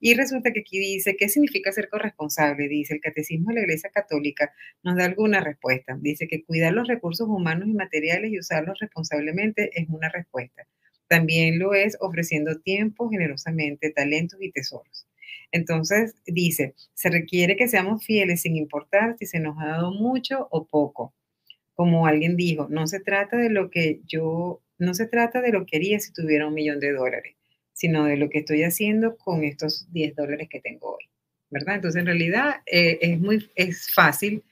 [0.00, 2.68] Y resulta que aquí dice, ¿qué significa ser corresponsable?
[2.68, 5.96] Dice, el Catecismo de la Iglesia Católica nos da alguna respuesta.
[6.00, 10.66] Dice que cuidar los recursos humanos y materiales y usarlos responsablemente es una respuesta.
[11.08, 15.07] También lo es ofreciendo tiempo generosamente, talentos y tesoros.
[15.52, 20.48] Entonces, dice, se requiere que seamos fieles sin importar si se nos ha dado mucho
[20.50, 21.14] o poco.
[21.74, 25.66] Como alguien dijo, no se trata de lo que yo, no se trata de lo
[25.66, 27.36] que haría si tuviera un millón de dólares,
[27.72, 31.04] sino de lo que estoy haciendo con estos 10 dólares que tengo hoy.
[31.50, 31.76] ¿Verdad?
[31.76, 34.42] Entonces, en realidad, eh, es muy, es fácil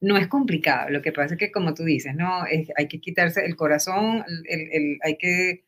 [0.00, 0.90] no es complicado.
[0.90, 4.24] Lo que pasa es que, como tú dices, no, hay que quitarse el corazón,
[5.02, 5.64] hay que,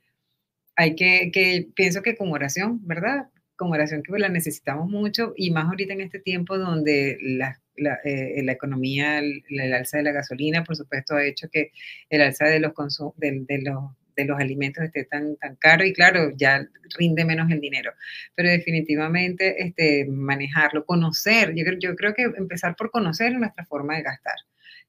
[0.77, 3.29] hay que, que, pienso que con oración, ¿verdad?
[3.63, 7.99] Con oración que la necesitamos mucho y más ahorita en este tiempo donde la, la,
[8.05, 11.73] eh, la economía, el, alza de la gasolina, por supuesto, ha hecho que
[12.11, 12.73] el alza de los,
[13.17, 16.67] de, de los de los alimentos esté tan, tan caro y claro, ya
[16.99, 17.93] rinde menos el dinero.
[18.35, 24.03] Pero definitivamente este, manejarlo, conocer, yo, yo creo que empezar por conocer nuestra forma de
[24.03, 24.37] gastar.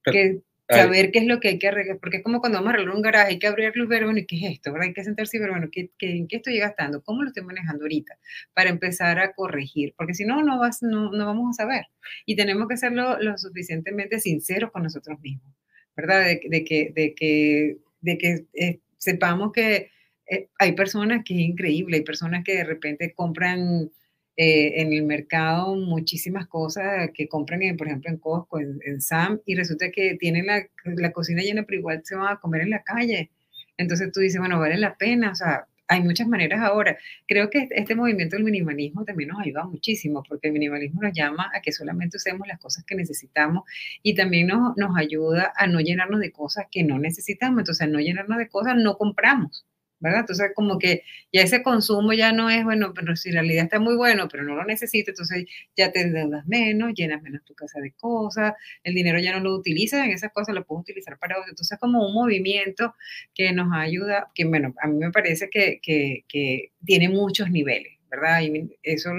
[0.04, 0.42] que
[0.74, 2.96] saber qué es lo que hay que arreglar, porque es como cuando vamos a arreglar
[2.96, 4.72] un garaje, hay que abrirlo y ver, bueno, ¿y qué es esto?
[4.72, 4.88] ¿verdad?
[4.88, 7.04] Hay que sentarse y ver, bueno, ¿qué, qué, ¿en qué estoy gastando?
[7.04, 8.18] ¿Cómo lo estoy manejando ahorita?
[8.54, 11.86] Para empezar a corregir, porque si no, no, vas, no, no vamos a saber.
[12.26, 15.54] Y tenemos que serlo lo suficientemente sinceros con nosotros mismos,
[15.96, 16.26] ¿verdad?
[16.26, 19.92] De, de que, de que, de que eh, sepamos que
[20.28, 23.92] eh, hay personas que es increíble, hay personas que de repente compran
[24.36, 29.56] eh, en el mercado muchísimas cosas que compran, por ejemplo, en Costco, en, Sam, y
[29.56, 32.84] resulta que tienen la, la, cocina llena, pero igual se van a comer en la
[32.84, 33.30] calle.
[33.78, 36.98] Entonces tú dices, bueno, vale la pena, o sea, hay muchas maneras ahora.
[37.28, 41.52] Creo que este movimiento del minimalismo también nos ayuda muchísimo, porque el minimalismo nos llama
[41.56, 43.63] a que solamente usemos las cosas que necesitamos
[44.02, 47.60] y también nos, nos ayuda a no llenarnos de cosas que no necesitamos.
[47.60, 49.65] Entonces, al no llenarnos de cosas, no compramos.
[50.04, 50.20] ¿Verdad?
[50.20, 53.80] Entonces, como que ya ese consumo ya no es, bueno, pero si la realidad está
[53.80, 55.46] muy bueno, pero no lo necesito, entonces
[55.78, 59.56] ya te endeudas menos, llenas menos tu casa de cosas, el dinero ya no lo
[59.56, 61.50] utilizas en esas cosas, lo puedes utilizar para otro.
[61.52, 62.94] Entonces, como un movimiento
[63.34, 67.94] que nos ayuda, que bueno, a mí me parece que, que, que tiene muchos niveles,
[68.10, 68.42] ¿verdad?
[68.42, 69.12] Y eso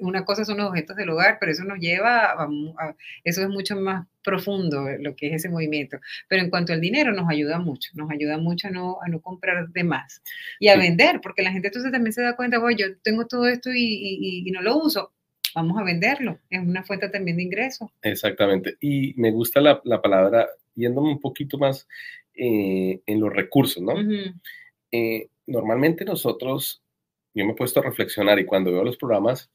[0.00, 2.48] una cosa son los objetos del hogar, pero eso nos lleva a,
[3.24, 6.00] eso es mucho más profundo lo que es ese movimiento.
[6.28, 9.20] Pero en cuanto al dinero, nos ayuda mucho, nos ayuda mucho a no, a no
[9.20, 10.22] comprar de más
[10.58, 13.46] y a vender, porque la gente entonces también se da cuenta, bueno, yo tengo todo
[13.46, 15.12] esto y, no lo uso,
[15.54, 17.92] vamos a venderlo, es una fuente también de ingreso.
[18.02, 21.86] Exactamente, y me gusta la, la palabra, yéndome un poquito más
[22.34, 23.94] eh, en los recursos, ¿no?
[24.90, 26.82] Eh, normalmente nosotros
[27.34, 29.50] yo me he puesto a reflexionar y cuando veo los programas,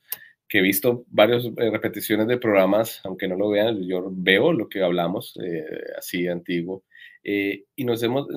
[0.50, 4.68] que he visto varias eh, repeticiones de programas, aunque no lo vean, yo veo lo
[4.68, 5.64] que hablamos eh,
[5.98, 6.84] así antiguo,
[7.24, 8.28] eh, y nos hemos,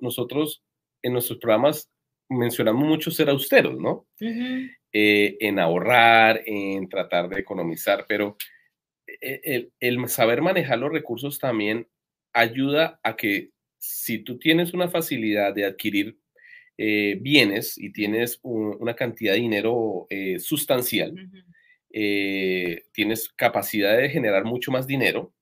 [0.00, 0.62] nosotros
[1.02, 1.90] en nuestros programas
[2.28, 4.06] mencionamos mucho ser austeros, ¿no?
[4.98, 8.36] en ahorrar, en tratar de economizar, pero
[9.20, 11.86] el, el saber manejar los recursos también
[12.32, 16.18] ayuda a que si tú tienes una facilidad de adquirir
[16.78, 21.14] eh, bienes y tienes una cantidad de dinero eh, sustancial,
[21.90, 25.32] eh, tienes capacidad de generar mucho más dinero,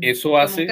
[0.00, 0.66] eso hace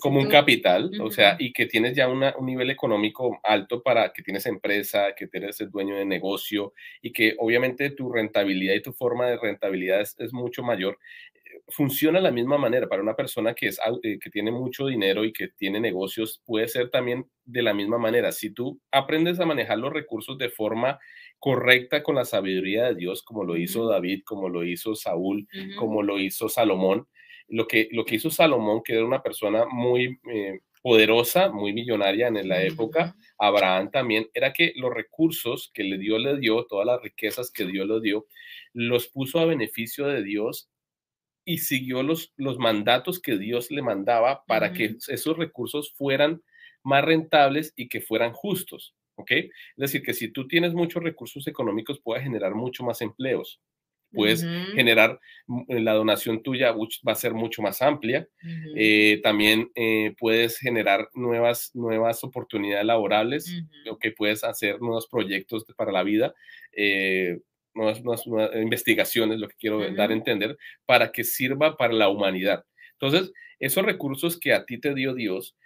[0.00, 4.22] como un capital, o sea, y que tienes ya un nivel económico alto para que
[4.22, 8.92] tienes empresa, que eres el dueño de negocio y que obviamente tu rentabilidad y tu
[8.92, 10.98] forma de rentabilidad es mucho mayor
[11.70, 12.88] funciona de la misma manera.
[12.88, 16.68] Para una persona que, es, eh, que tiene mucho dinero y que tiene negocios, puede
[16.68, 18.32] ser también de la misma manera.
[18.32, 20.98] Si tú aprendes a manejar los recursos de forma
[21.38, 26.02] correcta con la sabiduría de Dios, como lo hizo David, como lo hizo Saúl, como
[26.02, 27.06] lo hizo Salomón,
[27.48, 32.28] lo que, lo que hizo Salomón, que era una persona muy eh, poderosa, muy millonaria
[32.28, 36.86] en la época, Abraham también, era que los recursos que le dio, le dio, todas
[36.86, 38.26] las riquezas que Dios le dio,
[38.74, 40.70] los puso a beneficio de Dios
[41.48, 46.42] y siguió los, los mandatos que Dios le mandaba para que esos recursos fueran
[46.84, 48.94] más rentables y que fueran justos.
[49.14, 49.30] ¿Ok?
[49.30, 53.62] Es decir, que si tú tienes muchos recursos económicos, puedes generar mucho más empleos.
[54.12, 54.42] Puedes
[54.74, 55.20] generar,
[55.68, 58.28] eh, la donación tuya va a ser mucho más amplia.
[58.76, 63.50] Eh, también eh, puedes generar nuevas, nuevas oportunidades laborales,
[63.90, 66.34] o que puedes hacer nuevos proyectos para la vida
[67.78, 68.02] nuevas,
[68.54, 72.64] investigaciones, lo que quiero dar a entender, para que sirva para la humanidad.
[73.00, 75.56] Entonces, esos recursos que a ti te dio Dios,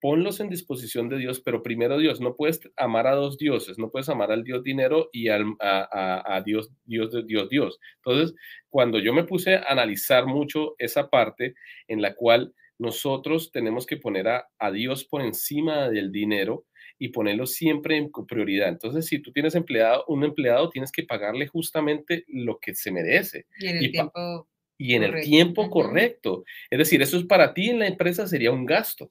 [0.00, 3.90] ponlos en disposición de Dios, pero primero Dios, no puedes amar a dos dioses, no
[3.90, 7.78] puedes amar al Dios dinero y al, a, a, Dios, Dios, Dios, Dios.
[8.04, 8.34] Entonces,
[8.68, 11.54] cuando yo me puse a analizar mucho esa parte
[11.86, 16.64] en la cual nosotros tenemos que poner a, a Dios por encima del dinero,
[17.02, 18.68] y ponerlo siempre en prioridad.
[18.68, 23.46] Entonces, si tú tienes empleado, un empleado, tienes que pagarle justamente lo que se merece.
[23.58, 26.44] Y en el tiempo y en el tiempo correcto.
[26.70, 29.10] Es decir, eso es para ti en la empresa sería un gasto,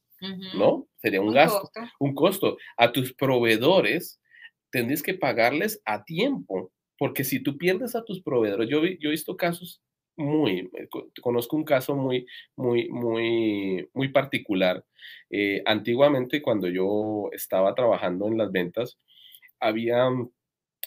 [0.56, 0.88] ¿no?
[1.01, 2.58] Sería un, gasto, un costo.
[2.77, 4.21] A tus proveedores
[4.69, 9.12] tendrías que pagarles a tiempo, porque si tú pierdes a tus proveedores, yo, yo he
[9.12, 9.82] visto casos
[10.17, 10.88] muy, eh,
[11.21, 14.84] conozco un caso muy, muy, muy, muy particular.
[15.30, 19.00] Eh, antiguamente, cuando yo estaba trabajando en las ventas,
[19.60, 20.10] había,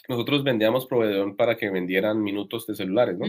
[0.07, 3.25] nosotros vendíamos proveedor para que vendieran minutos de celulares, ¿no?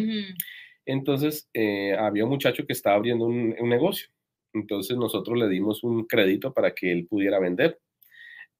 [0.86, 4.08] Entonces, eh, había un muchacho que estaba abriendo un, negocio.
[4.52, 7.80] Entonces, nosotros le dimos un crédito para que él pudiera vender.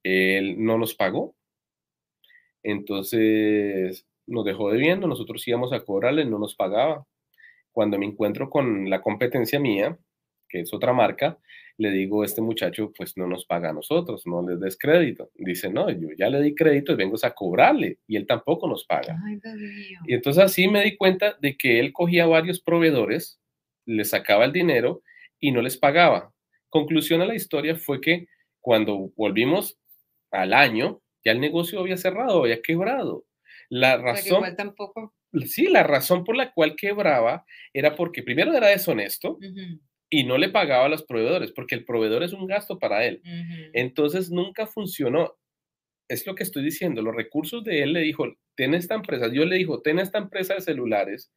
[0.03, 1.37] Él no nos pagó.
[2.63, 5.07] Entonces, nos dejó debiendo.
[5.07, 7.07] Nosotros íbamos a cobrarle, no nos pagaba.
[7.77, 9.99] Cuando me encuentro con la competencia mía,
[10.49, 11.39] que es otra marca,
[11.77, 15.31] le digo, este muchacho pues no nos paga a nosotros, no les des crédito.
[15.35, 18.87] Dice, no, yo ya le di crédito y vengo a cobrarle y él tampoco nos
[18.87, 19.19] paga.
[20.07, 23.43] y entonces así me di cuenta de que él cogía varios proveedores,
[23.85, 25.03] les sacaba el dinero
[25.39, 26.33] y no les pagaba.
[26.71, 28.27] Conclusión a la historia fue que
[28.63, 29.79] cuando volvimos
[30.31, 33.27] al año, ya el negocio había cerrado, había quebrado.
[33.69, 34.57] La razón...
[34.57, 35.13] tampoco...
[35.47, 39.39] Sí, la razón por la cual quebraba era porque primero era deshonesto,
[40.09, 43.21] y no le pagaba a los proveedores, porque el proveedor es un gasto para él.
[43.73, 45.37] Entonces nunca funcionó.
[46.09, 49.45] Es lo que estoy diciendo, los recursos de él le dijo, ten esta empresa, yo
[49.45, 51.33] le dijo, ten esta empresa de celulares,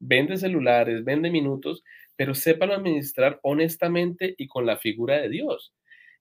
[0.00, 1.84] vende celulares, vende minutos,
[2.16, 5.72] pero sépalo administrar honestamente y con la figura de Dios.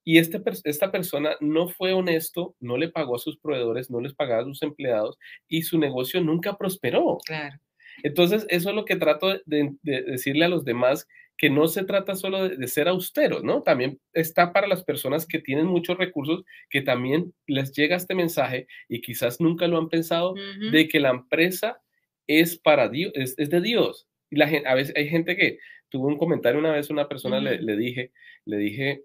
[0.08, 4.14] Y este, esta persona no fue honesto, no le pagó a sus proveedores, no les
[4.14, 5.18] pagaba a sus empleados
[5.50, 7.18] y su negocio nunca prosperó.
[7.26, 7.58] Claro.
[8.04, 12.16] Entonces, eso es lo que trato de decirle a los demás que no se trata
[12.16, 13.64] solo de, ser austeros, ¿no?
[13.64, 18.66] También está para las personas que tienen muchos recursos, que también les llega este mensaje
[18.88, 20.36] y quizás nunca lo han pensado,
[20.72, 21.82] de que la empresa
[22.28, 24.08] es para Dios, es, de Dios.
[24.30, 27.42] Y la gente, a veces hay gente que tuvo un comentario una vez, una persona
[27.42, 28.14] le, dije,
[28.46, 29.04] le dije,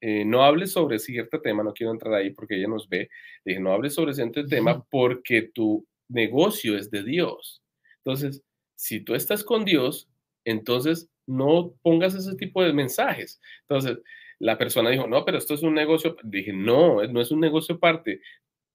[0.00, 3.10] eh, no hables sobre cierto tema, no quiero entrar ahí porque ella nos ve,
[3.44, 7.62] le dije, no hables sobre cierto tema porque tu negocio es de Dios.
[8.04, 8.42] Entonces,
[8.76, 10.08] si tú estás con Dios,
[10.44, 13.40] entonces no pongas ese tipo de mensajes.
[13.68, 13.98] Entonces,
[14.38, 16.16] la persona dijo, no, pero esto es un negocio.
[16.24, 18.22] Dije, no, no es un negocio aparte.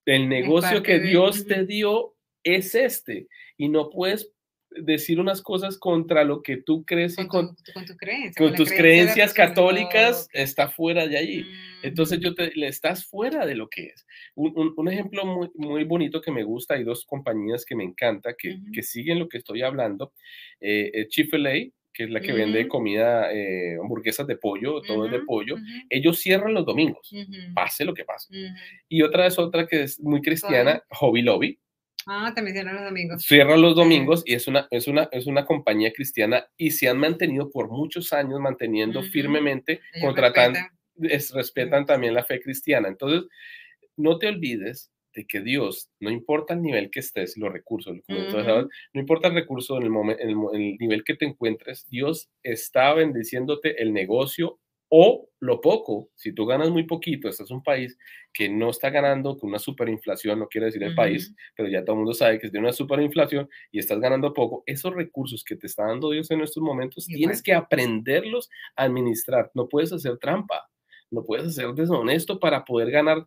[0.06, 3.28] El negocio que Dios te dio es este.
[3.58, 4.32] Y no puedes
[4.82, 7.56] decir unas cosas contra lo que tú crees con, con,
[8.38, 11.46] con, tus creencias católicas está fuera de allí.
[11.84, 14.06] Entonces yo te, le estás fuera de lo que es.
[14.36, 18.60] Un, ejemplo muy, muy, bonito que me gusta, hay dos compañías que me encanta, que,
[18.74, 20.14] que siguen lo que estoy hablando.
[20.60, 25.12] Eh, eh Chick-fil-A, que es la que vende comida, eh, hamburguesas de pollo, todo es
[25.12, 25.56] de pollo,
[25.90, 27.10] ellos cierran los domingos,
[27.54, 28.54] pase lo que pase.
[28.90, 31.58] Y otra es otra que es muy cristiana, Hobby Lobby.
[32.06, 33.24] Ah, también cierran los domingos.
[33.24, 37.00] Cierran los domingos y es una, es, una, es una compañía cristiana y se han
[37.00, 40.60] mantenido por muchos años manteniendo firmemente, contratando,
[40.96, 41.86] respetan.
[41.86, 42.88] también la fe cristiana.
[42.90, 43.28] Entonces,
[43.98, 48.70] no te olvides de que Dios, no importa el nivel que estés, los recursos, no
[48.94, 53.82] importa el recurso en el, momento, en el, nivel que te encuentres, Dios está bendiciéndote
[53.82, 56.10] el negocio o lo poco.
[56.16, 57.98] Si tú ganas muy poquito, este es un país
[58.34, 61.94] que no está ganando con una superinflación, no quiere decir el país, pero ya todo
[61.94, 65.56] el mundo sabe que es de una superinflación y estás ganando poco, esos recursos que
[65.56, 69.52] te está dando Dios en estos momentos, tienes que aprenderlos a administrar.
[69.54, 70.70] No puedes hacer trampa,
[71.12, 73.26] no puedes ser deshonesto para poder ganar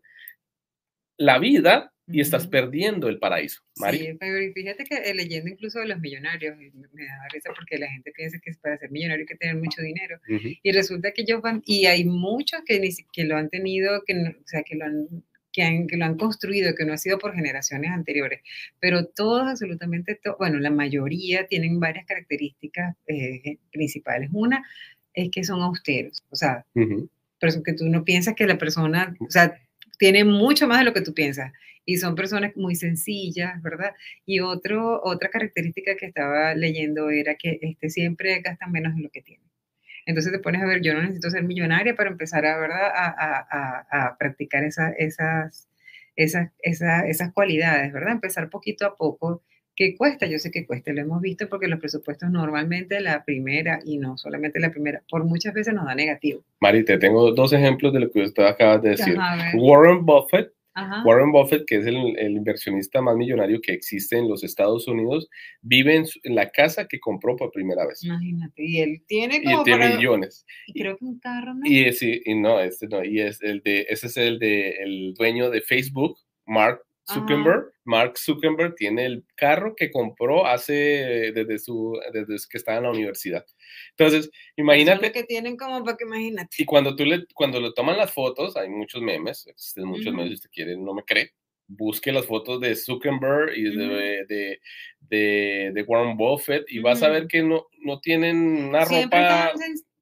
[1.17, 3.63] la vida y estás perdiendo el paraíso.
[3.75, 7.89] Sí, pero fíjate que eh, leyendo incluso de los millonarios, me da risa porque la
[7.89, 10.19] gente piensa que para ser millonario hay que tener mucho dinero.
[10.27, 14.15] Y resulta que ellos van, y hay muchos que, ni, que lo han tenido, que,
[14.15, 17.35] o sea, que lo han que, que, lo han construido, que no ha sido por
[17.35, 18.43] generaciones anteriores,
[18.81, 24.31] pero todos, absolutamente todos, bueno, la mayoría tienen varias características eh, principales.
[24.33, 24.65] Una
[25.15, 29.31] es que son austeros, o sea, pero que tú no piensas que la persona, o
[29.31, 29.59] sea,
[29.99, 31.53] tiene mucho más de lo que tú piensas
[31.89, 33.95] y son personas muy sencillas, ¿verdad?
[34.27, 39.09] Y otro, otra característica que estaba leyendo era que este, siempre gastan menos de lo
[39.09, 39.49] que tienen.
[40.05, 42.91] Entonces te pones a ver, yo no necesito ser millonaria para empezar a, ¿verdad?
[42.95, 45.71] a, practicar esas, esas,
[46.15, 48.13] esas, esas cualidades, ¿verdad?
[48.13, 49.43] Empezar poquito a poco
[49.75, 50.27] ¿Qué cuesta?
[50.27, 54.19] Yo sé que cuesta, lo hemos visto porque los presupuestos normalmente la primera, y no
[54.19, 56.43] solamente la primera, por muchas veces nos da negativo.
[56.61, 59.17] Mari, te tengo dos ejemplos de lo que usted acaba de decir.
[59.55, 60.53] Warren Buffett
[61.05, 61.97] Warren Buffett, que es el,
[62.31, 65.29] inversionista más millonario que existe en los Estados Unidos,
[65.63, 68.05] vive en, la casa que compró por primera vez.
[68.05, 70.45] Imagínate, y él tiene como y tiene millones.
[70.67, 71.61] Y creo que un carro, ¿no?
[71.65, 75.15] Y, sí, y no, este no, y es el de, ese es el de el
[75.15, 77.73] dueño de Facebook, Mark Zuckerberg.
[77.85, 82.91] Mark Zuckerberg tiene el carro que compró hace desde su desde que estaba en la
[82.91, 83.45] universidad.
[83.97, 86.57] Entonces, imagínate que tienen como para que imagínate.
[86.59, 90.29] Y cuando tú le cuando le toman las fotos, hay muchos memes, existen muchos memes
[90.29, 91.33] si usted quiere, no me cree.
[91.67, 94.61] Busque las fotos de Zuckerberg y de, de,
[95.01, 98.39] de, de, Warren Buffett y vas a ver que no, no tienen
[98.69, 99.53] una ropa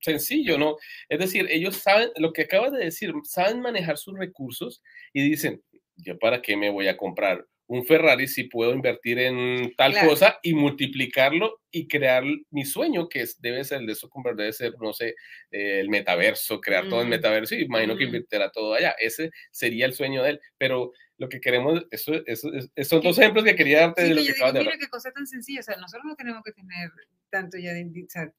[0.01, 0.77] sencillo, ¿no?
[1.09, 4.81] Es decir, ellos saben, lo que acabas de decir, saben manejar sus recursos
[5.13, 5.61] y dicen,
[5.97, 10.39] yo para qué me voy a comprar un Ferrari si puedo invertir en tal cosa
[10.43, 14.75] y multiplicarlo y crear mi sueño, que es, debe ser el de Zuckerberg, debe ser,
[14.81, 15.17] no sé,
[15.51, 18.95] eh, el metaverso, crear todo el metaverso y imagino que invertirá todo allá.
[18.99, 22.51] Ese sería el sueño de él, pero lo que queremos, eso, eso,
[22.85, 25.27] son dos ejemplos que quería darte de lo que acabas de Mira qué cosa tan
[25.27, 26.91] sencilla, o sea, nosotros no tenemos que tener
[27.31, 27.85] tanto ya de,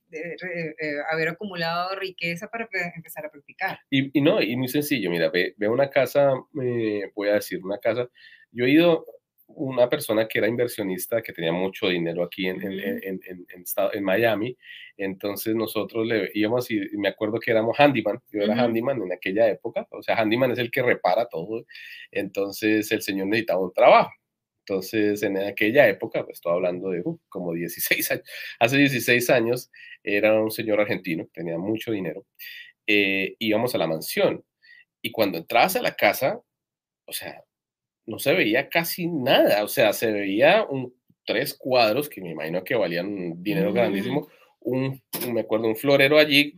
[0.09, 3.79] eh, haber acumulado riqueza para empezar a practicar.
[3.89, 7.63] Y, y, no, y muy sencillo, mira, ve, ve una casa, eh, voy a decir,
[7.63, 8.07] una casa,
[8.51, 9.05] yo he ido
[9.47, 13.45] una persona que era inversionista, que tenía mucho dinero aquí en, en, en,
[13.93, 14.57] en, Miami.
[14.97, 19.47] Entonces nosotros le íbamos y me acuerdo que éramos handyman, yo era handyman en aquella
[19.49, 21.65] época, o sea, handyman es el que repara todo.
[22.11, 24.11] Entonces el señor necesitaba un trabajo.
[24.67, 28.23] Entonces, en aquella época, pues estoy hablando de uh, como 16 años,
[28.59, 29.71] hace 16 años,
[30.03, 32.25] era un señor argentino, tenía mucho dinero,
[32.85, 34.43] eh, íbamos a la mansión
[35.01, 36.41] y cuando entrabas a la casa,
[37.05, 37.43] o sea,
[38.07, 40.95] no se veía casi nada, o sea, se veía un,
[41.25, 44.27] tres cuadros que me imagino que valían dinero grandísimo,
[44.61, 45.01] un,
[45.31, 46.55] me acuerdo, un florero allí,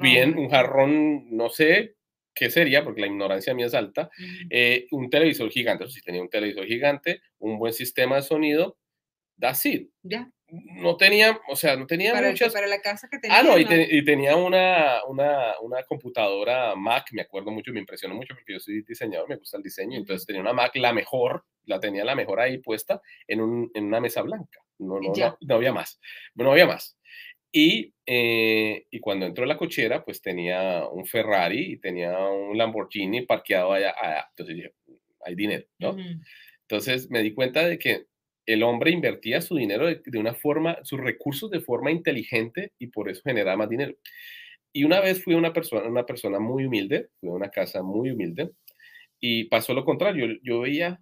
[0.00, 1.96] bien, un jarrón, no sé
[2.34, 4.10] qué sería, porque la ignorancia mía es alta,
[4.48, 8.78] eh, un televisor gigante, eso sí tenía un televisor gigante, un buen sistema de sonido,
[9.38, 9.90] that's it.
[10.02, 12.52] Ya no tenía, o sea, no tenía para muchas...
[12.52, 13.38] para la casa que tenía.
[13.38, 18.34] Ah, no, y, tenía una, una, una, computadora Mac, me acuerdo mucho, me impresionó mucho
[18.34, 21.78] porque yo soy diseñador, me gusta el diseño, entonces tenía una Mac la mejor, la
[21.78, 25.72] tenía la mejor ahí puesta en, un, en una mesa blanca, no, no, no, había
[25.72, 26.00] más,
[26.34, 26.96] no había más.
[27.52, 33.22] Y, eh, y cuando entró la cochera, pues tenía un Ferrari y tenía un Lamborghini
[33.22, 33.94] parqueado allá,
[34.30, 34.74] entonces dije,
[35.24, 35.96] hay dinero, ¿no?
[36.62, 38.06] Entonces me di cuenta de que
[38.52, 43.08] el hombre invertía su dinero de, una forma, sus recursos de forma inteligente y por
[43.08, 43.94] eso generaba más dinero.
[44.72, 47.82] Y una vez fui a una persona, una persona muy humilde, fui a una casa
[47.82, 48.50] muy humilde
[49.20, 50.38] y pasó lo contrario.
[50.42, 51.00] Yo veía,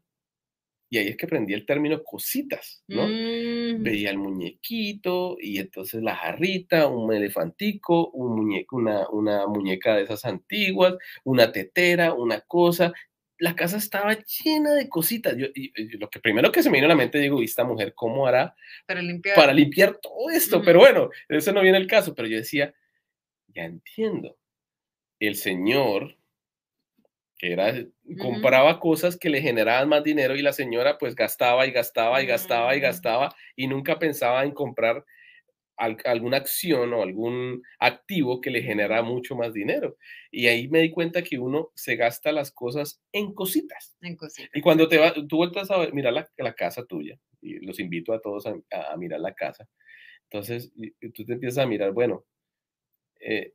[0.90, 3.07] y ahí es que aprendí el término cositas, ¿no?
[3.07, 3.82] Mm.
[3.82, 10.05] Veía el muñequito y entonces la jarrita, un elefantico, un muñeco, una, una muñeca de
[10.05, 12.92] esas antiguas, una tetera, una cosa,
[13.39, 15.36] la casa estaba llena de cositas.
[15.36, 17.64] Yo, y, lo que primero que se me vino a la mente, digo, ¿y esta
[17.64, 18.55] mujer cómo hará
[18.86, 20.62] para limpiar, para limpiar todo esto?
[20.62, 22.14] Pero bueno, eso no viene el caso.
[22.14, 22.74] Pero yo decía,
[23.49, 24.36] ya entiendo.
[25.20, 26.18] El señor
[27.39, 27.72] que era,
[28.20, 32.26] compraba cosas que le generaban más dinero y la señora pues gastaba y gastaba y
[32.26, 32.82] gastaba y mm.
[32.82, 35.05] gastaba y nunca pensaba en comprar
[35.79, 39.97] alguna acción o algún activo que le genera mucho más dinero.
[40.31, 43.97] Y ahí me di cuenta que uno se gasta las cosas en cositas.
[44.01, 44.51] En cositas.
[44.55, 48.12] Y cuando te va, tú vueltas a mirar la, la, casa tuya, y los invito
[48.12, 49.68] a todos a, mirar la casa,
[50.24, 50.72] entonces
[51.14, 52.24] tú te empiezas a mirar, bueno,
[53.20, 53.55] eh,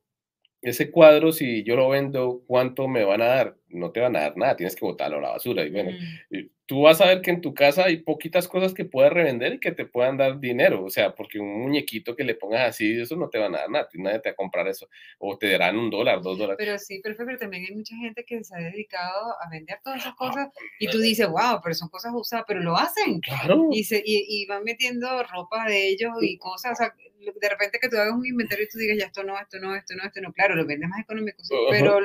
[0.63, 3.57] ese cuadro, si yo lo vendo, ¿cuánto me van a dar?
[3.67, 5.65] No te van a dar nada, tienes que botarlo a la basura.
[5.65, 6.49] Y bueno, mm.
[6.73, 9.59] Tú vas a ver que en tu casa hay poquitas cosas que puedes revender y
[9.59, 10.83] que te puedan dar dinero.
[10.83, 13.69] O sea, porque un muñequito que le pongas así, eso no te va a dar
[13.69, 14.89] nada, nadie te va a comprar eso.
[15.19, 16.57] O te darán un dólar, dos dólares.
[16.57, 20.15] Pero sí, pero, también hay mucha gente que se ha dedicado a vender todas esas
[20.15, 20.49] cosas
[20.79, 23.19] y tú dices, wow, pero son cosas usadas, pero lo hacen.
[23.19, 23.67] Claro.
[23.71, 26.79] Y, se, y, van metiendo ropa de ellos y cosas.
[26.81, 29.59] O de repente que tú hagas un inventario y tú digas, ya esto no, esto
[29.59, 31.99] no, esto no, esto no, claro, lo vende más económico, pero,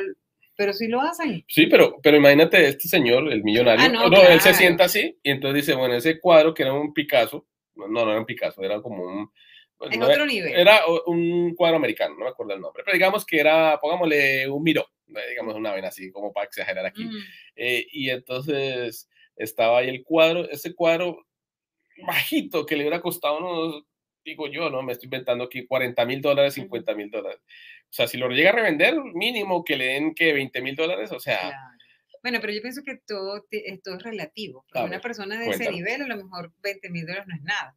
[0.59, 1.45] pero sí lo hacen.
[1.47, 5.31] Sí, pero, pero imagínate este señor, el millonario, ah, no, él se sienta así y
[5.31, 7.47] entonces dice, bueno, ese cuadro que era un Picasso,
[7.77, 9.31] no, no era un Picasso, era como un...
[9.77, 10.53] Pues, en otro nivel.
[10.53, 14.65] Era un cuadro americano, no me acuerdo el nombre, pero digamos que era, pongámosle un
[14.65, 17.05] Miró, digamos una vena así, como para exagerar aquí.
[17.05, 17.19] Mm.
[17.55, 21.25] Eh, y entonces estaba ahí el cuadro, ese cuadro
[22.05, 23.85] bajito que le hubiera costado unos
[24.29, 24.83] digo yo, ¿no?
[24.83, 27.41] Me estoy inventando aquí 40 mil dólares, 50 mil dólares.
[27.85, 31.11] O sea, si lo llega a revender, mínimo que le den que 20 mil dólares,
[31.13, 31.53] o sea...
[32.23, 34.65] Bueno, pero yo pienso que todo, esto es relativo.
[34.75, 37.77] una persona de ese nivel, a lo mejor 20 mil dólares no es nada.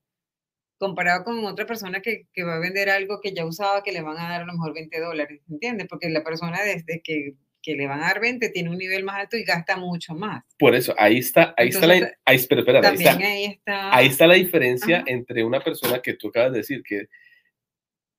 [0.78, 4.02] Comparado con otra persona que, que, va a vender algo que ya usaba, que le
[4.02, 5.88] van a dar a lo mejor 20 dólares, ¿entiendes?
[5.88, 9.18] Porque la persona desde que, que le van a dar 20 tiene un nivel más
[9.18, 10.43] alto y gasta mucho más.
[10.57, 15.43] Por eso, ahí está, ahí está la, ahí, ahí, está, ahí, está, la diferencia entre
[15.43, 17.07] una persona que tú acabas de decir, que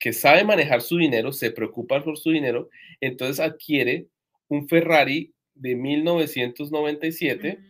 [0.02, 2.68] que sabe manejar su dinero, se preocupa por su dinero,
[3.00, 4.08] entonces adquiere
[4.48, 7.60] un Ferrari de 1997,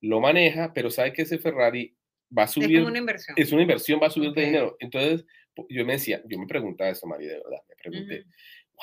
[0.00, 1.94] lo maneja, pero sabe que ese Ferrari
[2.36, 2.78] va a subir.
[2.78, 3.34] Es una inversión.
[3.36, 4.74] Es una inversión, va a subir de dinero.
[4.80, 5.26] Entonces,
[5.68, 8.24] yo me decía, yo me preguntaba esto, María, de verdad, me pregunté,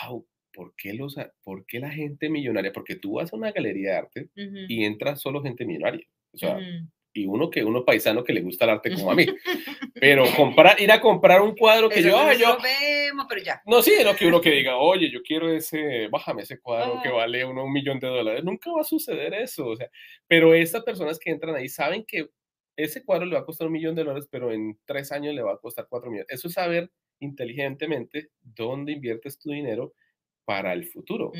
[0.04, 0.28] wow,
[0.60, 2.74] ¿por qué, los, ¿por qué la gente millonaria?
[2.74, 6.05] Porque tú vas a una galería de arte y entra solo gente millonaria.
[6.34, 6.60] O sea,
[7.14, 9.26] y uno que uno paisano que le gusta el arte como a mí.
[9.93, 13.62] Pero comprar, ir a comprar un cuadro que yo, ah, yo vemos, pero ya.
[13.66, 17.10] No, sí, lo que uno que diga, oye, yo quiero ese, bájame ese cuadro que
[17.10, 18.43] vale uno, un millón de dólares.
[18.43, 19.89] Nunca va a suceder eso, o sea,
[20.28, 22.30] pero estas personas que entran ahí saben que
[22.76, 25.41] ese cuadro le va a costar un millón de dólares, pero en tres años le
[25.41, 26.28] va a costar cuatro millones.
[26.30, 29.93] Eso es saber inteligentemente dónde inviertes tu dinero
[30.50, 31.32] para el futuro.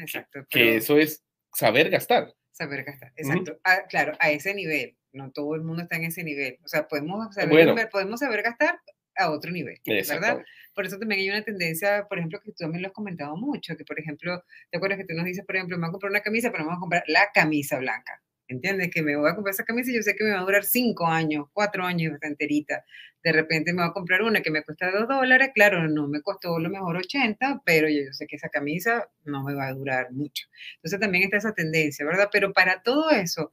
[0.00, 0.46] exacto.
[0.48, 1.22] Que eso es
[1.52, 2.34] saber gastar.
[2.52, 3.60] Saber gastar, exacto.
[3.64, 4.96] Ah, claro, a ese nivel.
[5.12, 6.56] No todo el mundo está en ese nivel.
[6.64, 8.80] O sea, podemos saber, podemos saber gastar
[9.14, 10.42] a otro nivel, ¿verdad?
[10.74, 13.76] Por eso también hay una tendencia, por ejemplo, que tú también lo has comentado mucho,
[13.76, 16.10] que por ejemplo, ¿te acuerdas que tú nos dices, por ejemplo, me voy a comprar
[16.10, 18.22] una camisa, pero me voy a comprar la camisa blanca?
[18.50, 18.90] ¿Entiendes?
[18.90, 20.64] Que me voy a comprar esa camisa y yo sé que me va a durar
[20.64, 22.84] cinco años, cuatro años enterita.
[23.22, 26.20] De repente me voy a comprar una que me cuesta dos dólares, claro, no me
[26.20, 30.10] costó lo mejor 80, pero yo, sé que esa camisa no me va a durar
[30.10, 30.46] mucho.
[30.76, 32.28] Entonces también está esa tendencia, ¿verdad?
[32.32, 33.52] Pero para todo eso,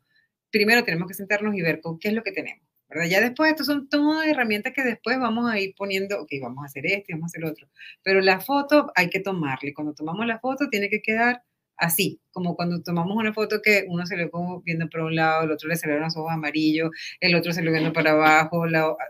[0.49, 2.65] primero tenemos que sentarnos y ver con qué es lo que tenemos.
[2.89, 3.05] ¿verdad?
[3.07, 6.67] Ya después, estos son todas herramientas que después vamos a ir poniendo, ok, vamos a
[6.67, 7.67] hacer este, vamos a hacer otro.
[8.01, 11.43] Pero la foto hay que tomarla y cuando tomamos la foto tiene que quedar
[11.78, 15.43] así, como cuando tomamos una foto que uno se le como viendo para un lado,
[15.43, 18.65] el otro le sale los ojos amarillos, el otro se lo viendo para abajo,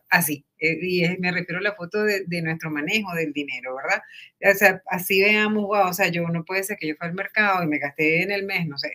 [0.10, 0.46] así.
[0.60, 4.02] Eh, y me refiero a la foto de, de, nuestro manejo del dinero, ¿verdad?
[4.54, 7.14] O sea, así veamos, wow, o sea, yo no puede ser que yo fui al
[7.14, 8.92] mercado y me gasté en el mes, no sé,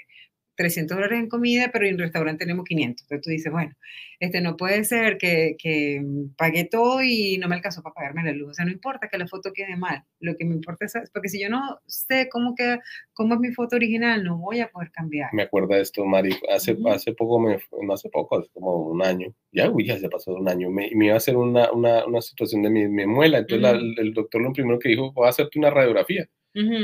[0.56, 3.02] 300 dólares en comida, pero en restaurante tenemos 500.
[3.02, 3.72] Entonces tú dices, bueno,
[4.20, 6.02] este no puede ser que, que
[6.36, 8.50] pagué todo y no me alcanzó para pagarme la luz.
[8.50, 10.04] O sea, no importa que la foto quede mal.
[10.20, 12.78] Lo que me importa es, porque si yo no sé cómo, que,
[13.14, 15.30] cómo es mi foto original, no voy a poder cambiar.
[15.32, 16.36] Me acuerdo de esto, Mari.
[16.54, 20.08] Hace, hace poco, me, no hace poco, hace como un año, ya, uy, ya se
[20.08, 23.06] pasó un año, me, me iba a hacer una, una, una situación de mi, mi
[23.06, 23.38] muela.
[23.38, 26.28] Entonces el doctor lo primero que dijo, voy a hacerte una radiografía,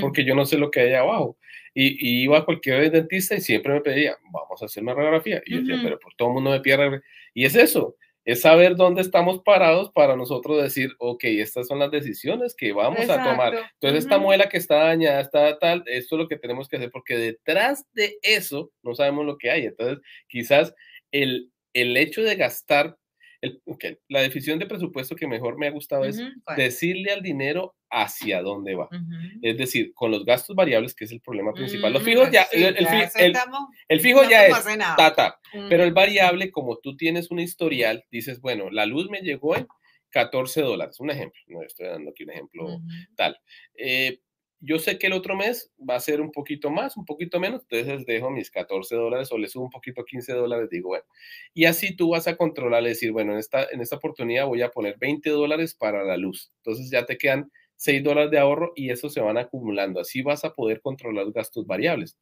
[0.01, 1.37] porque yo no sé lo que hay abajo.
[1.75, 5.43] Y, iba a cualquier dentista y siempre me pedía, vamos a hacer una radiografía.
[5.47, 7.01] Y yo decía, pero por todo el mundo me pide
[7.35, 7.97] Y es eso,
[8.29, 13.09] es saber dónde estamos parados para nosotros decir, ok, estas son las decisiones que vamos
[13.09, 13.55] a tomar.
[13.75, 16.91] Entonces, esta muela que está dañada, está tal, esto es lo que tenemos que hacer,
[16.91, 19.65] porque detrás de eso no sabemos lo que hay.
[19.65, 19.99] Entonces,
[20.29, 20.75] quizás
[21.11, 22.99] el, el hecho de gastar
[23.41, 23.63] el,
[24.09, 26.21] La definición de presupuesto que mejor me ha gustado es
[26.57, 28.89] decirle al dinero hacia dónde va.
[29.43, 31.93] Es decir, con los gastos variables, que es el problema principal.
[31.93, 32.77] Los fijos ya, el,
[33.89, 34.65] el, fijo ya es
[34.97, 39.57] tata, pero el variable, como tú tienes un historial, dices, bueno, la luz me llegó
[39.57, 39.67] en
[40.11, 42.81] 14 dólares, un ejemplo, no estoy dando aquí un ejemplo
[43.15, 43.39] tal.
[43.75, 44.21] Eh,
[44.61, 47.63] yo sé que el otro mes va a ser un poquito más, un poquito menos,
[47.71, 51.05] entonces dejo mis 14 dólares o le subo un poquito 15 dólares, digo, bueno,
[51.55, 54.71] y así tú vas a controlar, decir, bueno, en esta, en esta oportunidad voy a
[54.71, 58.91] poner 20 dólares para la luz, entonces ya te quedan 6 dólares de ahorro y
[58.91, 62.19] eso se van acumulando, así vas a poder controlar gastos variables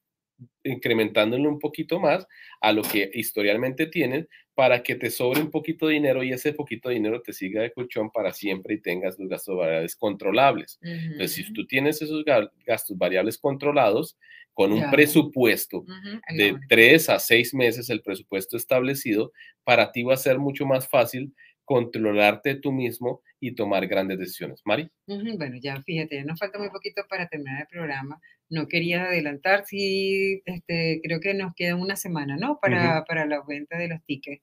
[0.64, 2.26] incrementándole un poquito más
[2.60, 4.26] a lo que historialmente tienes
[4.56, 7.62] para que te sobre un poquito de dinero y ese poquito de dinero te siga
[7.62, 10.80] de colchón para siempre y tengas los gastos variables controlables.
[11.12, 12.24] Entonces, si tú tienes esos
[12.66, 14.18] gastos variables controlados
[14.54, 15.88] con un presupuesto
[16.26, 19.32] de tres a seis meses, el presupuesto establecido,
[19.64, 21.34] para ti va a ser mucho más fácil
[21.66, 24.62] controlarte tú mismo y tomar grandes decisiones.
[24.64, 24.88] Mari.
[25.06, 28.18] Bueno, ya fíjate, nos falta muy poquito para terminar el programa.
[28.48, 32.58] No quería adelantar, sí, este, creo que nos queda una semana, ¿no?
[32.62, 34.42] Para, para la venta de los tickets.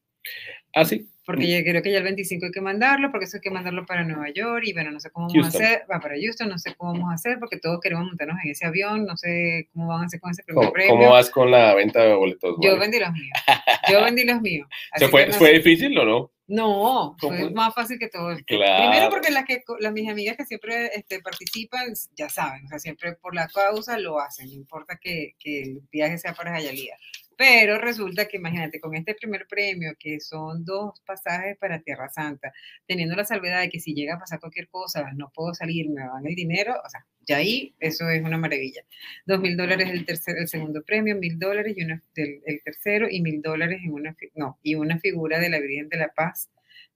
[0.73, 1.07] Ah, sí.
[1.25, 3.85] Porque yo creo que ya el 25 hay que mandarlo, porque eso hay que mandarlo
[3.85, 6.59] para Nueva York y bueno, no sé cómo vamos a hacer, va para Houston, no
[6.59, 9.87] sé cómo vamos a hacer, porque todos queremos montarnos en ese avión, no sé cómo
[9.87, 10.95] van a hacer con ese primer ¿Cómo, premio.
[10.95, 12.57] ¿Cómo vas con la venta de boletos?
[12.61, 13.39] Yo vendí los míos,
[13.89, 14.67] yo vendí los míos.
[15.09, 16.31] fue, ¿Fue difícil o no?
[16.45, 18.35] No, fue más fácil que todo.
[18.45, 22.79] Primero porque las que las mis amigas que siempre este, participan, ya saben, o sea,
[22.79, 26.97] siempre por la causa lo hacen, no importa que, que el viaje sea para Jayalía.
[27.37, 32.53] Pero resulta que imagínate, con este primer premio, que son dos pasajes para Tierra Santa,
[32.85, 36.07] teniendo la salvedad de que si llega a pasar cualquier cosa, no puedo salir, me
[36.07, 38.83] van el dinero, o sea, ya ahí eso es una maravilla.
[39.25, 43.21] Dos mil dólares el, tercer, el segundo premio, mil dólares y una, el, tercero y
[43.21, 46.49] mil dólares en una, no, y una figura de la Virgen de la Paz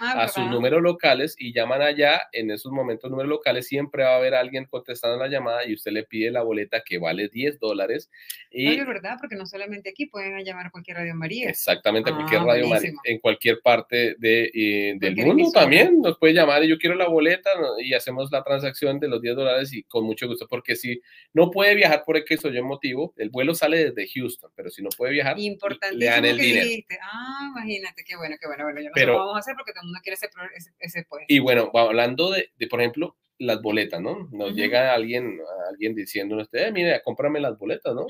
[0.00, 2.22] ah, a sus números locales y llaman allá.
[2.32, 5.92] En esos momentos, números locales, siempre va a haber alguien contestando la llamada y usted
[5.92, 8.10] le pide la boleta que vale 10 dólares.
[8.50, 11.50] Y, es verdad, porque no solamente aquí pueden llamar a cualquier Radio María.
[11.50, 16.34] Exactamente, cualquier ah, Radio María, en cualquier parte de, eh, del mundo también nos puede
[16.34, 19.82] llamar y yo quiero la boleta y hacemos la transacción de los 10 dólares y
[19.84, 21.00] con mucho gusto, porque si
[21.32, 24.82] no puede viajar por X o Y motivo, el vuelo sale desde Houston, pero si
[24.82, 26.68] no puede viajar, le dan el dinero.
[27.02, 28.64] Ah, imagínate, qué bueno, qué bueno.
[28.64, 31.26] bueno yo no pero, vamos a hacer porque todo el mundo quiere ese, ese, puesto.
[31.28, 34.28] Y bueno, hablando de, de, por ejemplo, las boletas, ¿no?
[34.32, 35.38] Nos llega alguien,
[35.70, 38.06] alguien diciéndonos, eh, mire, cómprame las boletas, ¿no?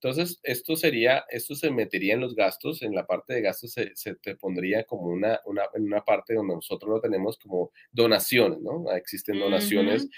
[0.00, 3.90] Entonces, esto sería, esto se metería en los gastos, en la parte de gastos se,
[3.96, 8.60] se te pondría como una, una, en una parte donde nosotros lo tenemos como donaciones,
[8.60, 8.92] ¿no?
[8.92, 10.08] Existen donaciones,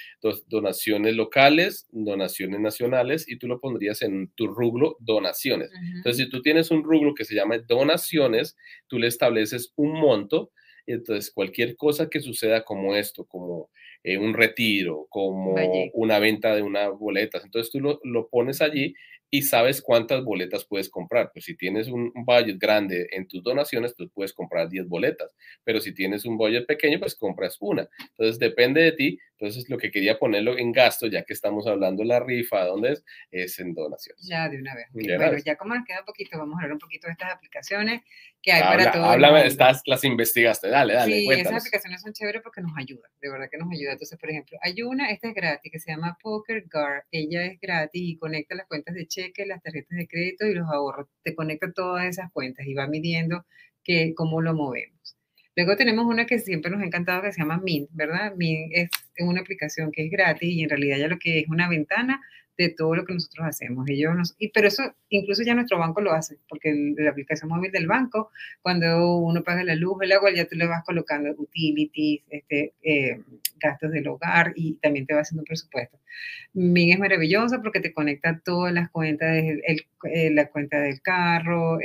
[0.49, 5.71] donaciones locales, donaciones nacionales, y tú lo pondrías en tu rublo donaciones.
[5.97, 10.53] Entonces, si tú tienes un rublo que se llama donaciones, tú le estableces un monto,
[10.87, 13.71] entonces cualquier cosa que suceda como esto, como
[14.05, 15.55] eh, un retiro, como
[15.95, 18.95] una venta de una boleta, entonces tú lo, lo pones allí
[19.31, 21.31] y sabes cuántas boletas puedes comprar.
[21.33, 25.81] Pues si tienes un, budget grande en tus donaciones, tú puedes comprar 10 boletas, pero
[25.81, 27.89] si tienes un budget pequeño, pues compras una.
[28.11, 29.19] Entonces depende de ti.
[29.39, 32.93] Entonces lo que quería ponerlo en gasto, ya que estamos hablando de la rifa, ¿dónde
[32.93, 33.05] es?
[33.31, 34.27] Es en donaciones.
[34.27, 34.87] Ya de una vez.
[34.93, 38.03] bueno, ya como nos queda un poquito, vamos a hablar un poquito de estas aplicaciones
[38.43, 39.05] que hay para todo.
[39.05, 41.21] Háblame, estás, las investigaste, dale, dale.
[41.21, 43.93] Sí, esas aplicaciones son chéveres porque nos ayudan, de verdad que nos ayuda.
[43.93, 47.05] Entonces, por ejemplo, hay una, esta es gratis, que se llama Poker Guard.
[47.11, 50.69] Ella es gratis y conecta las cuentas de cheque, las tarjetas de crédito y los
[50.69, 51.09] ahorros.
[51.23, 53.45] Te conecta todas esas cuentas y va midiendo
[53.85, 55.17] que, cómo lo movemos.
[55.57, 58.35] Luego tenemos una que siempre nos ha encantado que se llama Mint, ¿verdad?
[58.37, 61.69] Mint es una aplicación que es gratis y en realidad ya lo que es una
[61.69, 62.21] ventana
[62.61, 63.89] de todo lo que nosotros hacemos.
[63.89, 67.73] Ellos nos, y, pero eso incluso ya nuestro banco lo hace, porque la aplicación móvil
[67.73, 68.31] del banco,
[68.61, 73.23] cuando uno paga la luz, el agua, ya tú le vas colocando utilities, este, eh,
[73.59, 75.99] gastos del hogar y también te va haciendo un presupuesto.
[76.53, 81.79] MIN es maravilloso porque te conecta todas las cuentas, el, eh, la cuenta del carro,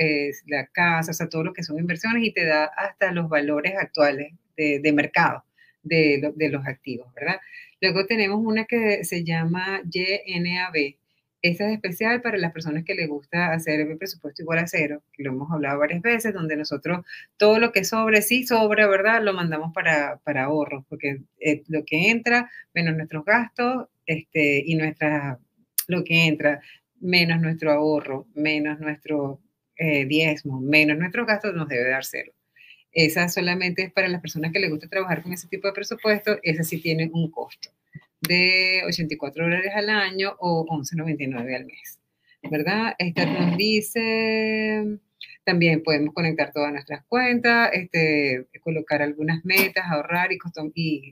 [0.47, 3.75] la casa, o sea, todo lo que son inversiones y te da hasta los valores
[3.79, 5.45] actuales de, de mercado
[5.83, 7.39] de, de los activos, ¿verdad?
[7.81, 10.95] Luego tenemos una que se llama YNAB.
[11.41, 15.03] Esta es especial para las personas que les gusta hacer el presupuesto igual a cero,
[15.13, 17.05] que lo hemos hablado varias veces, donde nosotros
[17.37, 19.21] todo lo que sobre, sí sobra, ¿verdad?
[19.21, 24.75] Lo mandamos para, para ahorros, porque eh, lo que entra, menos nuestros gastos, este, y
[24.75, 25.39] nuestra,
[25.87, 26.61] lo que entra,
[26.99, 29.39] menos nuestro ahorro, menos nuestro
[29.77, 32.34] eh, diezmo, menos nuestros gastos, nos debe dar cero.
[32.95, 36.39] Esa solamente es para las personas que les gusta trabajar con ese tipo de presupuesto,
[36.41, 37.69] esa sí tiene un costo
[38.21, 41.99] de 84 dólares al año o 11.99 al mes,
[42.49, 42.95] ¿verdad?
[42.97, 44.97] Esta nos dice,
[45.43, 50.39] también podemos conectar todas nuestras cuentas, este, colocar algunas metas, ahorrar y,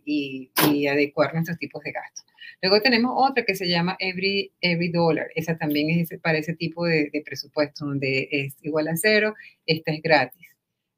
[0.06, 2.26] y, y, adecuar nuestros tipos de gastos.
[2.62, 5.28] Luego tenemos otra que se llama Every, Every Dollar.
[5.36, 9.36] Esa también es para ese tipo de, de presupuesto, donde es igual a cero.
[9.66, 10.53] Esta es gratis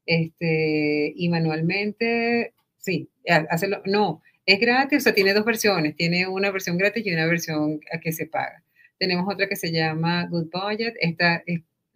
[0.06, 3.10] este, y manualmente, sí,
[3.50, 7.26] hacerlo, no, es gratis, o sea, tiene dos versiones, tiene una versión gratis y una
[7.26, 8.62] versión a que se paga.
[8.98, 11.42] Tenemos otra que se llama Good Budget, esta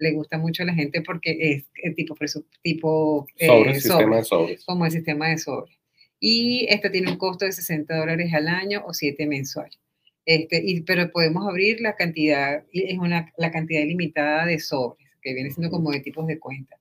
[0.00, 2.16] le gusta mucho a la gente porque es el tipo,
[2.62, 4.64] tipo sobre, eh, sistema de sobres.
[4.64, 5.76] como el sistema de sobres.
[6.18, 9.70] Y esta tiene un costo de 60 dólares al año o 7 mensual.
[10.26, 15.34] Este, y, pero podemos abrir la cantidad, es una, la cantidad ilimitada de sobres, que
[15.34, 16.76] viene siendo como de tipos de cuenta.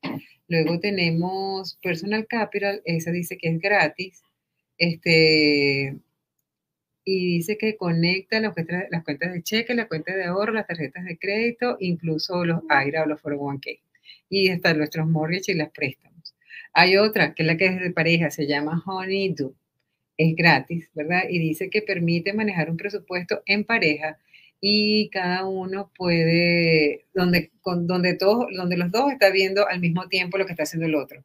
[0.50, 4.24] Luego tenemos Personal Capital, esa dice que es gratis.
[4.80, 5.96] Este,
[7.06, 11.18] y dice que conecta las cuentas, de cheque, la cuenta de ahorro, las tarjetas de
[11.20, 13.80] crédito, incluso los AIRA o los 401k.
[14.30, 16.36] Y hasta nuestros mortgage y las préstamos.
[16.74, 19.56] Hay otra, que es la que es de pareja, se llama Honeydew.
[20.18, 21.24] es gratis, ¿verdad?
[21.30, 24.18] Y dice que permite manejar un presupuesto en pareja
[24.62, 30.08] y cada uno puede, donde, con, donde, todos, donde los dos están viendo al mismo
[30.08, 31.24] tiempo lo que está haciendo el otro.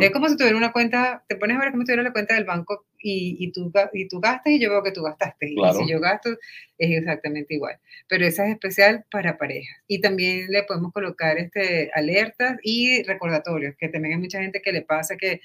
[0.00, 2.34] Es como si tuviera una cuenta, te pones a ver como si tuviera la cuenta
[2.34, 5.50] del banco y, y, tú, y tú gastas y yo veo que tú gastaste.
[5.50, 6.30] Y si yo gasto,
[6.78, 7.78] es exactamente igual.
[8.08, 9.76] Pero esa es especial para parejas.
[9.86, 14.72] Y también le podemos colocar este, alertas y recordatorios, que también hay mucha gente que
[14.72, 15.42] le pasa que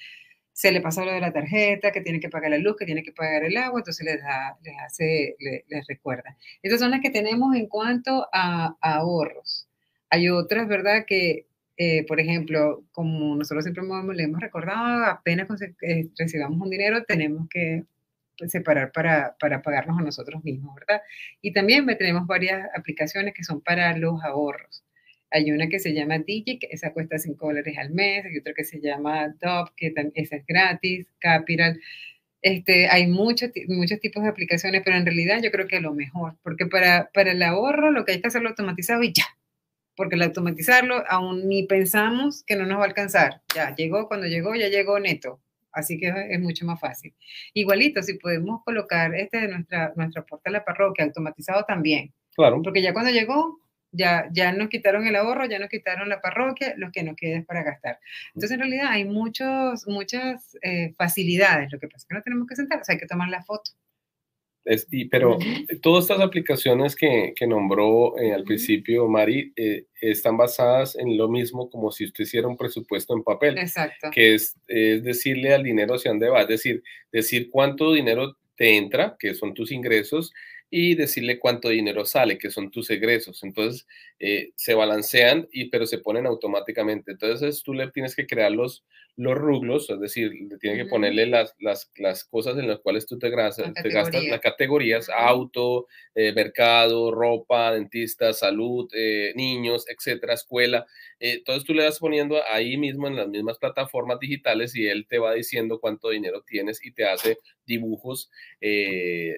[0.54, 3.04] se le pasa lo de la tarjeta, que tiene que pagar la luz, que tiene
[3.04, 6.38] que pagar el agua, entonces les, da, les hace, les, recuerda.
[6.62, 9.68] Estas son las que tenemos en cuanto a, ahorros.
[10.10, 11.06] Hay otras, ¿verdad?
[11.08, 11.48] Que
[11.78, 13.84] eh, por ejemplo, como nosotros siempre
[14.14, 15.48] le hemos recordado, apenas
[15.82, 17.86] eh, recibamos un dinero, tenemos que
[18.48, 21.02] separar para, para, pagarnos a nosotros mismos, ¿verdad?
[21.42, 24.84] Y también tenemos varias aplicaciones que son para los ahorros.
[25.32, 28.54] Hay una que se llama Digi, que esa cuesta 5 dólares al mes, y otra
[28.54, 31.80] que se llama Dop, que esa es gratis, Capital.
[32.42, 36.36] Este, hay muchos, muchos tipos de aplicaciones, pero en realidad yo creo que lo mejor,
[36.44, 39.26] porque para, para el ahorro lo que hay que hacerlo automatizado y ya,
[39.96, 43.42] porque al automatizarlo aún ni pensamos que no nos va a alcanzar.
[43.56, 45.40] Ya llegó, cuando llegó, ya llegó neto.
[45.72, 47.14] Así que es mucho más fácil.
[47.54, 52.14] Igualito, si podemos colocar este de nuestra, nuestra puerta a la parroquia automatizado también.
[52.36, 52.62] Claro.
[52.62, 53.61] Porque ya cuando llegó,
[53.92, 57.40] ya, ya nos quitaron el ahorro, ya nos quitaron la parroquia, lo que nos queda
[57.40, 58.00] es para gastar.
[58.34, 61.72] Entonces, en realidad hay muchos, muchas eh, facilidades.
[61.72, 63.44] Lo que pasa es que no tenemos que sentar, o sea, hay que tomar la
[63.44, 63.72] foto
[65.10, 65.40] pero
[65.82, 71.28] todas estas aplicaciones que, que nombró eh, al principio Mari eh, están basadas en lo
[71.28, 73.58] mismo como si usted hiciera un presupuesto en papel.
[73.58, 74.10] Exacto.
[74.12, 78.78] Que es, es decirle al dinero hacia dónde va, es decir, decir cuánto dinero te
[78.78, 80.32] entra, que son tus ingresos,
[80.72, 83.44] y decirle cuánto dinero sale, que son tus egresos.
[83.44, 83.88] Entonces,
[84.24, 87.14] eh, se balancean, y, pero se ponen automáticamente.
[87.14, 91.26] Entonces, tú le tienes que crear los, los rublos, es decir, le tienes que ponerle
[91.26, 95.88] las, las, las, cosas en las cuales tú te, gastas, te gastas las categorías, auto,
[96.14, 100.86] eh, mercado, ropa, dentista, salud, eh, niños, etcétera, escuela.
[101.20, 105.18] entonces, tú le vas poniendo ahí mismo en las mismas plataformas digitales y él te
[105.18, 108.30] va diciendo cuánto dinero tienes y te hace dibujos,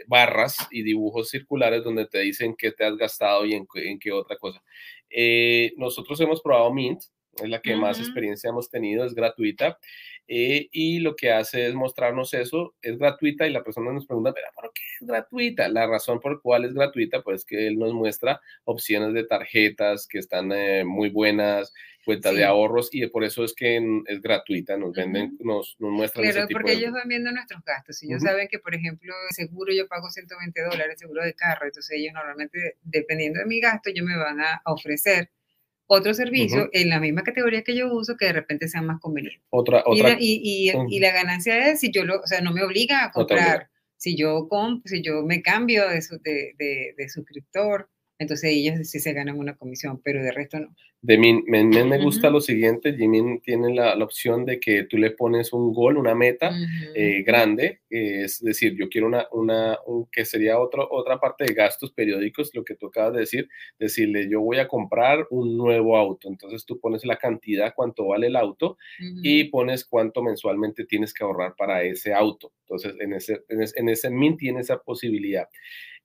[0.08, 3.66] barras y dibujos circulares donde te dicen qué te has gastado y en,
[4.00, 4.62] qué otra cosa.
[5.09, 7.01] Eh, nosotros hemos probado Mint,
[7.42, 9.78] es la que más experiencia hemos tenido, es gratuita.
[10.28, 14.32] Eh, y lo que hace es mostrarnos eso, es gratuita y la persona nos pregunta,
[14.34, 15.68] pero ¿por qué es gratuita?
[15.68, 20.20] La razón por cual es gratuita, pues que él nos muestra opciones de tarjetas que
[20.20, 21.74] están eh, muy buenas,
[22.06, 23.78] cuentas de ahorros y por eso es que
[24.08, 26.30] es gratuita, nos venden, nos, nos muestran.
[26.30, 27.98] Claro, porque ellos van viendo nuestros gastos.
[27.98, 31.98] Si ellos saben que, por ejemplo, seguro yo pago 120 dólares, seguro de carro, entonces
[31.98, 35.30] ellos normalmente, dependiendo de mi gasto, ellos me van a ofrecer
[35.88, 39.44] otro servicio en la misma categoría que yo uso que de repente sea más conveniente.
[39.50, 40.18] Otra, otra.
[40.20, 43.12] Y, la, y, la ganancia es si yo lo, o sea, no me obliga a
[43.12, 43.70] comprar.
[43.98, 47.90] si yo compro, si yo me cambio de, de, de, de suscriptor,
[48.24, 50.76] entonces ellos sí se ganan una comisión, pero de resto no.
[51.03, 54.97] De mí, me, me, gusta lo siguiente, Jimmy tiene la, la, opción de que tú
[54.97, 56.55] le pones un gol, una meta
[56.95, 59.78] eh, grande, es decir, yo quiero una, una
[60.09, 64.30] que sería otro, otra parte de gastos periódicos, lo que tú acabas de decir, decirle,
[64.30, 68.38] yo voy a comprar un nuevo auto, entonces tú pones la cantidad, cuánto vale el
[68.38, 68.78] auto
[69.21, 72.53] y pones cuánto mensualmente tienes que ahorrar para ese auto.
[72.61, 75.49] Entonces, en ese, en ese, en ese MIN tiene esa posibilidad.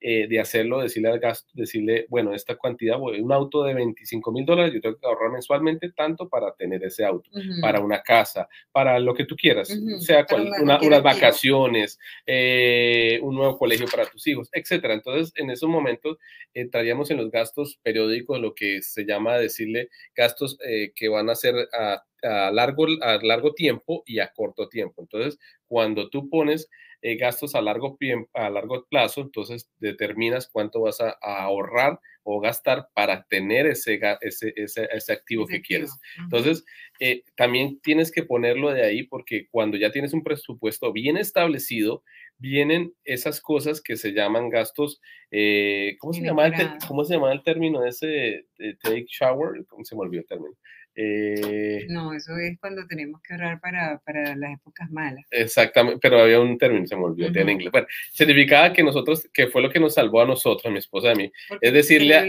[0.01, 4.47] Eh, de hacerlo, decirle al gasto, decirle, bueno, esta cantidad, un auto de 25 mil
[4.47, 7.29] dólares, yo tengo que ahorrar mensualmente tanto para tener ese auto,
[7.61, 10.25] para una casa, para lo que tú quieras, sea
[10.63, 14.95] unas vacaciones, eh, un nuevo colegio para tus hijos, etcétera.
[14.95, 16.17] Entonces, en esos momentos
[16.55, 21.35] entraríamos en los gastos periódicos, lo que se llama decirle gastos eh, que van a
[21.35, 25.03] ser a, a, largo, a largo tiempo y a corto tiempo.
[25.03, 26.69] Entonces, cuando tú pones
[27.01, 27.97] eh, gastos a largo,
[28.35, 34.53] a largo plazo, entonces determinas cuánto vas a, ahorrar o gastar para tener ese, ese,
[34.57, 35.91] ese, activo que quieres.
[36.19, 36.65] Entonces,
[37.01, 42.03] eh, también tienes que ponerlo de ahí porque cuando ya tienes un presupuesto bien establecido,
[42.37, 46.55] vienen esas cosas que se llaman gastos, eh, ¿cómo, se llama el
[46.87, 48.47] ¿cómo se llama el término de ese
[48.83, 49.65] take shower?
[49.67, 50.57] ¿Cómo se me olvidó el término?
[51.01, 55.25] Eh, no, eso es cuando tenemos que ahorrar para, para, las épocas malas.
[55.31, 57.71] Exactamente, pero había un término, se me olvidó en inglés.
[57.71, 61.07] Bueno, significaba que nosotros, que fue lo que nos salvó a nosotros, a mi esposa
[61.07, 62.29] y a mí, es decirle,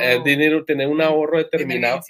[0.00, 2.00] eh, dinero, tener un ahorro determinado,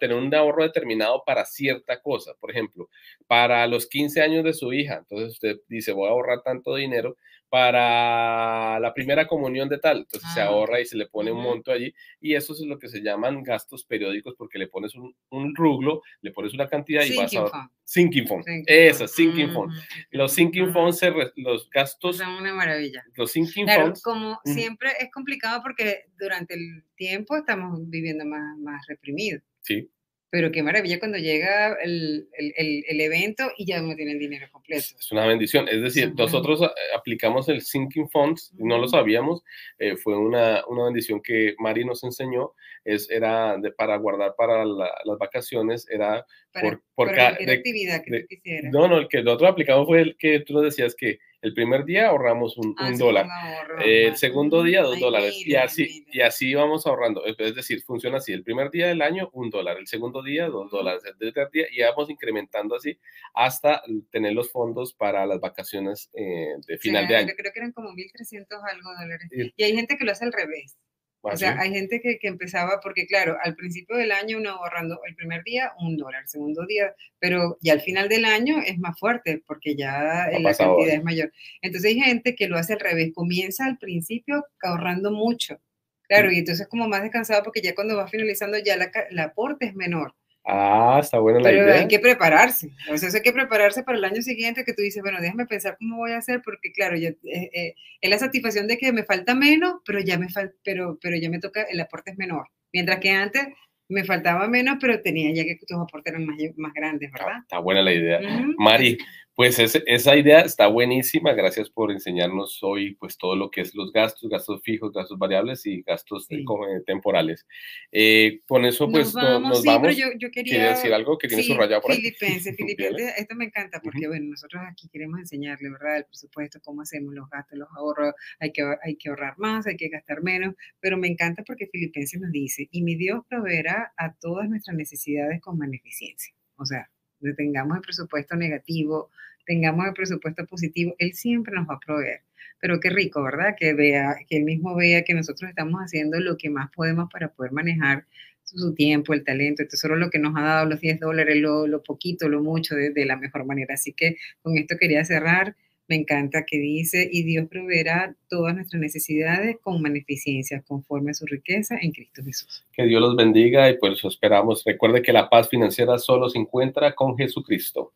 [0.00, 2.88] tener un ahorro determinado para cierta cosa, por ejemplo,
[3.28, 7.16] para los 15 años de su hija, entonces usted dice, voy a ahorrar tanto dinero
[7.52, 9.98] para la primera comunión de tal.
[9.98, 11.92] Entonces se Ah, ahorra y se le pone un monto allí.
[12.18, 16.00] Y eso es lo que se llaman gastos periódicos porque le pones un, un rublo,
[16.22, 17.70] le pones una cantidad y vas a...
[17.84, 18.44] Sinking fund.
[18.44, 19.70] Sinking Esa, sinking fund.
[19.70, 19.80] Ujú,
[20.12, 23.04] Los sinking funds, se re- los gastos, Son una maravilla.
[23.16, 28.56] los sinking Claro, funds, como siempre es complicado porque durante el tiempo estamos viviendo más,
[28.60, 29.42] más reprimidos.
[29.60, 29.90] sí,
[30.32, 34.18] Pero qué maravilla cuando llega el, el- el- el evento y ya uno tiene el
[34.18, 34.82] dinero completo.
[34.98, 35.68] es una bendición.
[35.68, 36.16] Es decir, Ujú.
[36.22, 39.42] nosotros eh, aplicamos el sinking funds, no lo sabíamos,
[39.78, 44.64] eh, fue una, una bendición que Mari nos enseñó, es, era de, para guardar para
[44.64, 48.26] la- las vacaciones, era Para, por, por para ca- cualquier de- actividad que de- tú
[48.28, 48.72] quisieras.
[48.72, 51.84] No, no, el que nosotros aplicamos fue el que tú nos decías que el primer
[51.84, 53.26] día ahorramos un, Ah, un dólar.
[53.30, 55.34] ahorro Eh, el segundo día, dos Ay, dólares.
[55.44, 56.10] Y así, mira.
[56.12, 57.24] y así vamos ahorrando.
[57.26, 58.32] Es decir, funciona así.
[58.32, 59.76] El primer día del año, un dólar.
[59.78, 61.02] El segundo día, dos dólares.
[61.04, 62.98] El tercer día, y vamos incrementando así
[63.34, 67.28] hasta tener los fondos para las vacaciones eh, de final de Sí, año.
[67.28, 69.28] yo creo que eran como 1.300 algo dólares.
[69.56, 70.78] Y hay gente que lo hace al revés.
[71.24, 71.44] O así.
[71.44, 75.14] sea, hay gente que, que empezaba, porque claro, al principio del año uno ahorrando el
[75.14, 78.98] primer día un dólar, el segundo día, pero ya al final del año es más
[78.98, 80.98] fuerte porque ya eh, la cantidad hoy.
[80.98, 81.32] es mayor.
[81.62, 85.60] Entonces hay gente que lo hace al revés, comienza al principio ahorrando mucho.
[86.08, 89.66] Claro, y entonces como más descansado porque ya cuando va finalizando ya la, el aporte
[89.66, 90.14] es menor.
[90.44, 91.80] Ah, está buena la Pero idea.
[91.80, 92.70] hay que prepararse.
[92.92, 95.46] O sea, eso hay que prepararse para el año siguiente que tú dices, bueno, déjame
[95.46, 98.92] pensar cómo voy a hacer, porque claro, ya, eh, eh, es la satisfacción de que
[98.92, 102.18] me falta menos, pero ya me falta, pero, pero ya me toca, el aporte es
[102.18, 102.48] menor.
[102.72, 103.46] Mientras que antes
[103.88, 107.38] me faltaba menos, pero tenía ya que tus aportes eran más, más grandes, ¿verdad?
[107.42, 108.20] está buena la idea.
[108.56, 108.98] Mari,
[109.34, 111.32] pues esa idea está buenísima.
[111.32, 115.64] Gracias por enseñarnos hoy pues todo lo que es los gastos, gastos fijos, gastos variables
[115.66, 116.44] y gastos eh, Sí.
[116.44, 117.46] eh, temporales.
[117.90, 119.82] Eh, con eso pues nos no- vamos, nos sí, vamos.
[119.82, 120.68] pero yo, yo ¿Quiere quería...
[120.70, 121.98] decir algo que tiene Sí, subrayado por ahí?
[121.98, 123.20] Filipenses, Filipenses, Dale.
[123.20, 124.08] esto me encanta porque, Ujú.
[124.08, 125.96] bueno, nosotros aquí queremos enseñarle, ¿verdad?
[125.98, 129.76] El presupuesto, cómo hacemos los gastos, los ahorros, hay que, hay que ahorrar más, hay
[129.76, 134.14] que gastar menos, pero me encanta porque Filipenses nos dice, y mi Dios proveerá a
[134.14, 136.34] todas nuestras necesidades con magnificencia.
[136.56, 136.88] O sea,
[137.36, 139.10] tengamos el presupuesto negativo,
[139.46, 142.22] tengamos el presupuesto positivo, Él siempre nos va a proveer.
[142.60, 143.54] Pero qué rico, ¿verdad?
[143.58, 147.28] Que vea, que Él mismo vea que nosotros estamos haciendo lo que más podemos para
[147.32, 148.06] poder manejar
[148.44, 151.66] su, tiempo, el talento, el tesoro, lo que nos ha dado los 10 dólares, lo,
[151.66, 153.74] lo poquito, lo mucho, de, de la mejor manera.
[153.74, 155.56] Así que con esto quería cerrar.
[155.88, 161.26] Me encanta que dice, y Dios proveerá todas nuestras necesidades con magnificencia, conforme a su
[161.26, 162.64] riqueza en Cristo Jesús.
[162.72, 164.62] Que Dios los bendiga y por eso esperamos.
[164.64, 167.92] Recuerde que la paz financiera solo se encuentra con Jesucristo.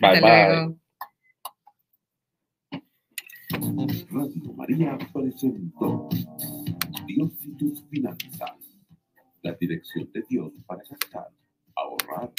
[0.00, 0.48] Bye Hasta bye.
[0.48, 0.76] luego.
[4.10, 6.08] Radio María presentó
[7.06, 8.52] Dios y tus finanzas.
[9.42, 11.28] La dirección de Dios para gastar,
[11.76, 12.30] ahorrar